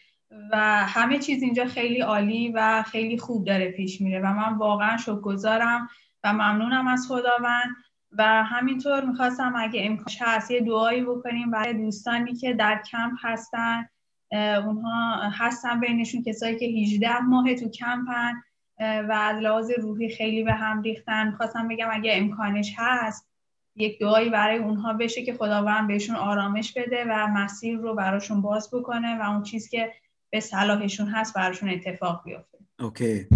[0.52, 4.96] و همه چیز اینجا خیلی عالی و خیلی خوب داره پیش میره و من واقعا
[4.96, 5.88] شکرگزارم
[6.24, 7.76] و ممنونم از خداوند.
[8.12, 13.88] و همینطور می‌خواستم اگه امکانش هست یه دعایی بکنیم برای دوستانی که در کمپ هستن.
[14.32, 18.32] اونها هستن بینشون کسایی که 18 ماه تو کمپن
[18.80, 21.26] و از لحاظ روحی خیلی به هم ریختن.
[21.26, 23.30] می‌خواستم بگم اگه امکانش هست
[23.76, 28.70] یک دعایی برای اونها بشه که خداوند بهشون آرامش بده و مسیر رو براشون باز
[28.72, 29.92] بکنه و اون چیز که
[30.30, 32.58] به صلاحشون هست براشون اتفاق بیفته.
[32.80, 33.26] اوکی.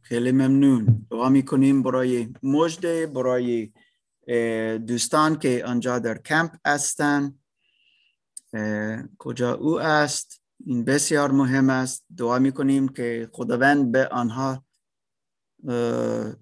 [0.00, 1.06] خیلی ممنون.
[1.10, 3.72] دعا می‌کنیم برای مجد برای
[4.78, 7.34] دوستان که آنجا در کمپ هستن.
[9.18, 12.04] کجا او است؟ این بسیار مهم است.
[12.16, 14.64] دعا می‌کنیم که خداوند به آنها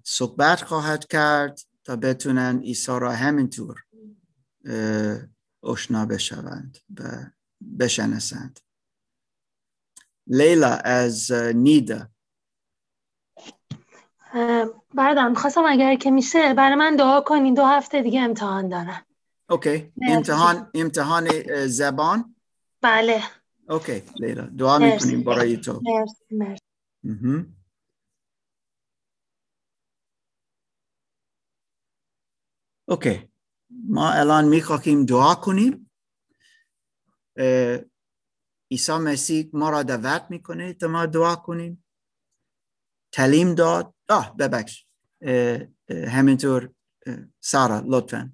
[0.03, 3.83] صحبت خواهد کرد تا بتونن عیسی را همینطور
[5.63, 7.03] اشنا بشوند و
[7.79, 8.59] بشناسند.
[10.27, 12.07] لیلا از نیدا.
[14.93, 17.53] برادرم خواستم اگر که میشه برای من دعا کنین.
[17.53, 19.04] دو هفته دیگه امتحان دارم.
[19.49, 21.27] اوکی امتحان امتحان
[21.67, 22.35] زبان؟
[22.81, 23.23] بله.
[23.69, 25.81] اوکی لیلا دعا می‌کنیم برای تو.
[25.83, 27.55] مرسی مرسی.
[32.87, 33.29] اوکی
[33.69, 35.91] ما الان می‌خواهیم دعا کنیم.
[38.71, 41.85] عیسی مسیح ما را دعوت می‌کنه تا ما دعا کنیم.
[43.11, 43.93] تعلیم داد.
[44.09, 44.85] آه ببخش.
[45.89, 46.69] همینطور.
[47.39, 48.33] سارا لطفا.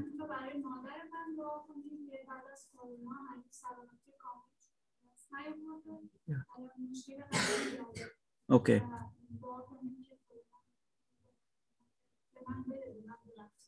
[8.50, 8.82] اوکی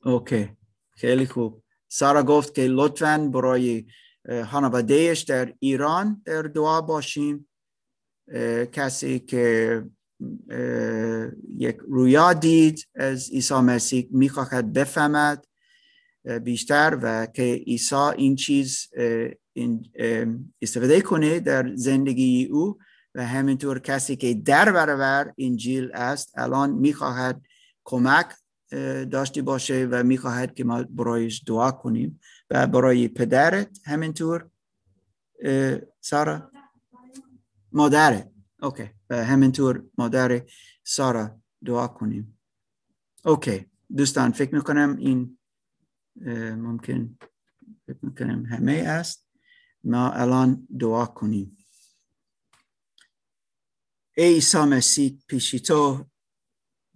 [0.08, 0.50] اوکی.
[0.92, 1.64] خیلی خوب.
[1.88, 3.86] سارا گفت که لطفا برای
[4.46, 7.50] خانوادهش در ایران در دعا باشیم.
[8.72, 9.84] کسی که
[11.58, 15.46] یک رویا دید از عیسی مسیح می‌خواهد بفهمد
[16.44, 18.88] بیشتر و که عیسی این چیز
[20.62, 22.78] استفاده کنه در زندگی او
[23.16, 27.42] و همینطور کسی که در برابر انجیل است الان می‌خواهد
[27.84, 28.28] کمک
[29.12, 32.20] داشته باشه و می‌خواهد که ما برایش دعا کنیم.
[32.50, 34.50] و برای پدرت همینطور.
[36.02, 36.52] سارا؟
[37.72, 38.32] مادرت
[38.62, 38.90] اوکی.
[39.10, 40.42] و همینطور مادر
[40.84, 42.40] سارا دعا کنیم.
[43.26, 43.66] اوکی.
[43.98, 45.38] دوستان فکر می‌کنم این
[46.56, 47.18] ممکن
[47.88, 49.30] فکر می‌کنم همه است.
[49.84, 51.58] ما الان دعا کنیم.
[54.18, 56.06] ای عیسی مسیح پیشی تو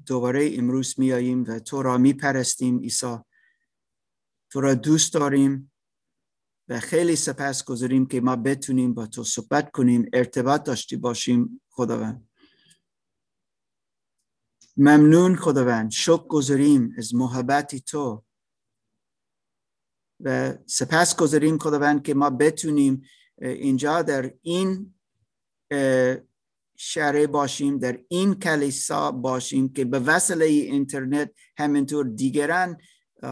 [0.05, 3.17] دوباره امروز میاییم و تو را میپرستیم عیسی.
[4.49, 5.71] تو را دوست داریم
[6.67, 12.29] و خیلی سپس گذاریم که ما بتونیم با تو صحبت کنیم ارتباط داشتی باشیم خداوند.
[14.77, 15.91] ممنون خداوند.
[15.91, 18.23] شکر گذاریم از محبت تو.
[20.19, 23.01] و سپس گذاریم خداوند که ما بتونیم
[23.41, 24.93] اینجا در این
[26.83, 32.77] شهر باشیم در این کلیسا باشیم که به وسیله اینترنت همینطور دیگران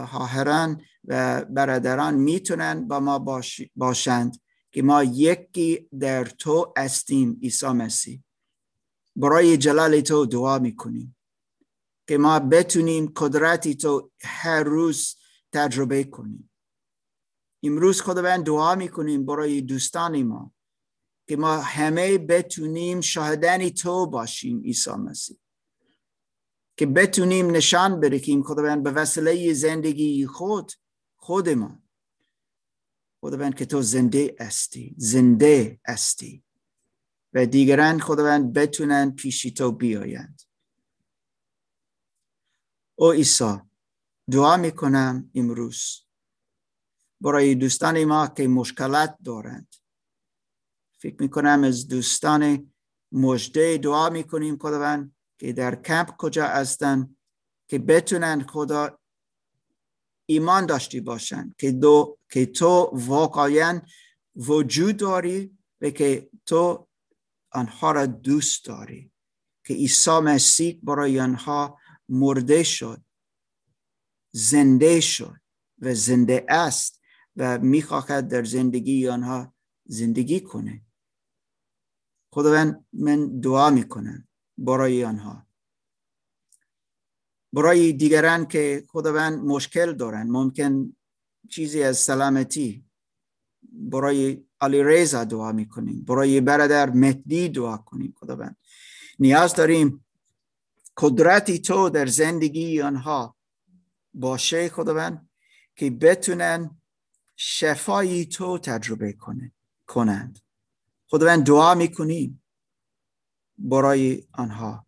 [0.08, 3.18] خواهران و برادران می‌تونن با ما
[3.76, 4.40] باشند
[4.72, 8.22] که ما یکی در تو استیم عیسی مسیح.
[9.16, 11.16] برای جلال تو دعا می‌کنیم
[12.08, 15.16] که ما بتونیم قدرتی تو هر روز
[15.52, 16.50] تجربه کنیم.
[17.62, 20.52] امروز خداوند دعا می‌کنیم برای دوستان ما.
[21.30, 25.38] که ما همه بتونیم شاهدن تو باشیم عیسی مسیح.
[26.76, 30.72] که بتونیم نشان بدهیم خداوند به وسیله زندگی خود
[31.16, 31.82] خود ما
[33.20, 36.44] خداوند که تو زنده استی زنده استی.
[37.32, 40.42] و دیگران خداوند بتونن پیشی تو بیایند.
[42.94, 43.54] او عیسی
[44.30, 46.06] دعا می‌کنم امروز.
[47.20, 49.79] برای دوستان ما که مشکلات دارند.
[51.00, 52.72] فکر می‌کنم از دوستان
[53.12, 57.16] مجده دعا می‌کنیم خداوند که در کمپ کجا هستن
[57.68, 58.98] که بتونن خدا
[60.26, 63.82] ایمان داشتی باشن که دو که تو واقعا
[64.36, 66.88] وجود داری و که تو
[67.52, 69.12] آنها را دوست داری
[69.66, 71.78] که عیسی مسیح برای آنها
[72.08, 73.02] مرده شد
[74.32, 75.36] زنده شد
[75.78, 77.00] و زنده است
[77.36, 79.54] و می‌خواهد در زندگی آنها
[79.84, 80.82] زندگی کنه.
[82.32, 84.28] خداوند من دعا می‌کنم
[84.58, 85.46] برای آنها.
[87.52, 90.96] برای دیگران که خداوند مشکل دارن ممکن
[91.48, 92.84] چیزی از سلامتی.
[93.72, 98.56] برای علی ریزا دعا می‌کنیم برای برادر مهدی دعا کنیم خداوند.
[99.18, 100.04] نیاز داریم
[100.96, 103.36] قدرتی تو در زندگی آنها
[104.14, 105.28] باشه خداوند
[105.76, 106.80] که بتونن
[107.36, 109.16] شفای تو تجربه
[109.86, 110.38] کنند.
[111.10, 112.42] خداوند دعا می‌کنیم
[113.58, 114.86] برای آنها.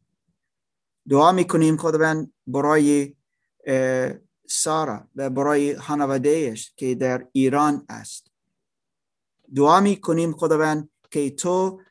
[1.09, 3.16] دعا می‌کنیم خداوند برای
[4.49, 8.31] سارا و برای خانوادهش که در ایران است.
[9.55, 11.82] دعا می‌کنیم خداوند که تو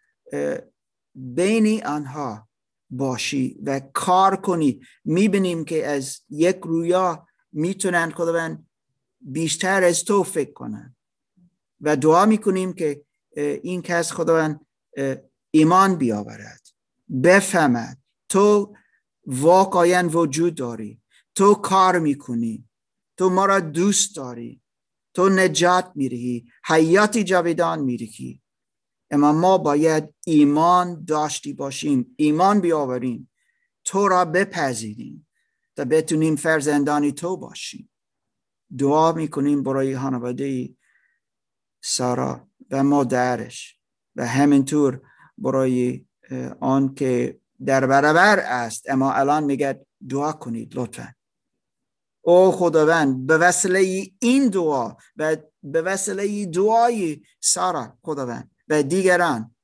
[1.15, 2.47] بین آنها
[2.89, 4.81] باشی و کار کنی.
[5.03, 8.67] می‌بینیم که از یک رویا می‌تونن خداوند
[9.21, 10.95] بیشتر از تو فکر کنن.
[11.81, 13.05] و دعا می‌کنیم که
[13.35, 14.65] این کس خداوند
[15.51, 16.67] ایمان بیاورد.
[17.23, 17.97] بفهمد.
[18.29, 18.75] تو
[19.25, 21.01] واقعا وجود داری.
[21.35, 22.69] تو کار می‌کنی.
[23.17, 24.61] تو ما را دوست داری.
[25.13, 28.41] تو نجات میرهی حیاتی جاویدان میرهی
[29.11, 32.15] اما ما باید ایمان داشتی باشیم.
[32.17, 33.31] ایمان بیاوریم.
[33.83, 35.27] تو را بپذیریم
[35.75, 37.89] تا بتونیم فرزندانی تو باشیم.
[38.77, 40.75] دعا می‌کنیم برای خانواده
[41.83, 42.50] سارا.
[42.71, 43.77] و مادرش
[44.15, 45.01] و همینطور
[45.37, 46.05] برای
[46.59, 48.89] آن که در برابر است.
[48.89, 51.15] اما الان میگه دعا کنید لطفا.
[52.21, 59.55] او خداوند به وسیله این دعا و به وسیله دعای سارا خداوند و دیگران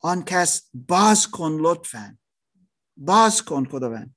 [0.00, 2.18] آن کس باز کن لطفا.
[2.96, 4.16] باز کن خداوند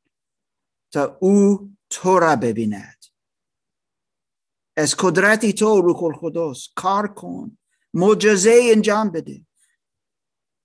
[0.92, 3.06] تا او تو را ببیند.
[4.78, 7.58] از قدرتی تو روح القدس کار کن.
[7.94, 9.46] معجزه انجام بده.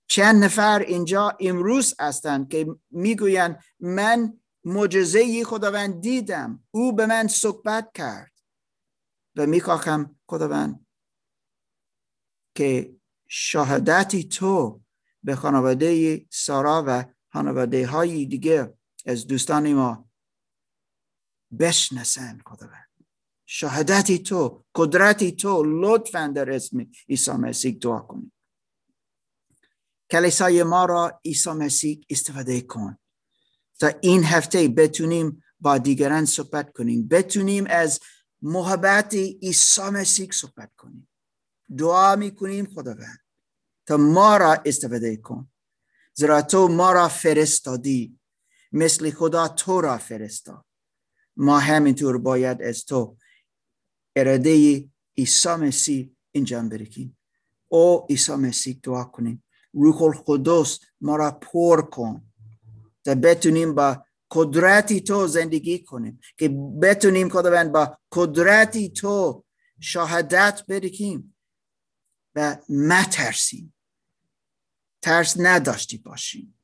[0.07, 6.63] چند نفر اینجا امروز هستند که می‌گویند من معجزه خداوند دیدم.
[6.71, 8.31] او به من صحبت کرد.
[9.35, 10.85] و می‌خواهم خداوند
[12.55, 12.95] که
[13.27, 14.81] شهادتی تو
[15.23, 18.73] به خانواده سارا و خانواده های دیگه
[19.05, 20.09] از دوستان ما
[21.59, 22.78] بشنسن خداوند.
[23.51, 28.31] شهادتی تو قدرتی تو لطفا در اسم عیسی مسیح دعا کنید
[30.11, 32.97] کلیسای ما را عیسی مسیح استفاده کن
[33.79, 37.07] تا این هفته بتونیم با دیگران صحبت کنیم.
[37.07, 37.99] بتونیم از
[38.41, 41.09] محبت عیسی مسیح صحبت کنیم.
[41.77, 43.19] دعا می‌کنیم خداوند.
[43.85, 45.51] تا ما را استفاده کن.
[46.13, 48.19] زیرا تو ما را فرستادی.
[48.71, 50.65] مثل خدا تو را فرستاد.
[51.37, 53.17] ما همینطور باید از تو
[54.15, 54.85] اراده
[55.17, 57.17] عیسی مسیح انجام برکیم
[57.67, 59.43] او عیسی مسیح دعا کنیم.
[59.73, 62.31] روح القدس ما را پر کن
[63.05, 66.19] تا بتونیم با قدرتی تو زندگی کنیم.
[66.37, 66.49] که
[66.81, 69.45] بتونیم خداوند با قدرتی تو
[69.79, 71.35] شهادت بدهیم
[72.35, 73.73] و مترسیم
[75.01, 76.59] ترس نداشتی باشیم.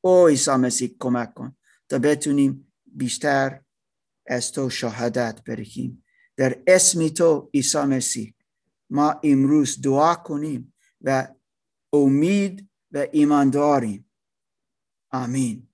[0.00, 1.56] او عیسی مسیح کمک کن
[1.88, 3.60] تا بتونیم بیشتر
[4.26, 6.01] از تو شهادت برکیم
[6.42, 8.34] در اسم تو عیسی مسیح.
[8.90, 11.28] ما امروز دعا کنیم و
[11.92, 14.10] امید و ایمان داریم
[15.10, 15.68] آمین.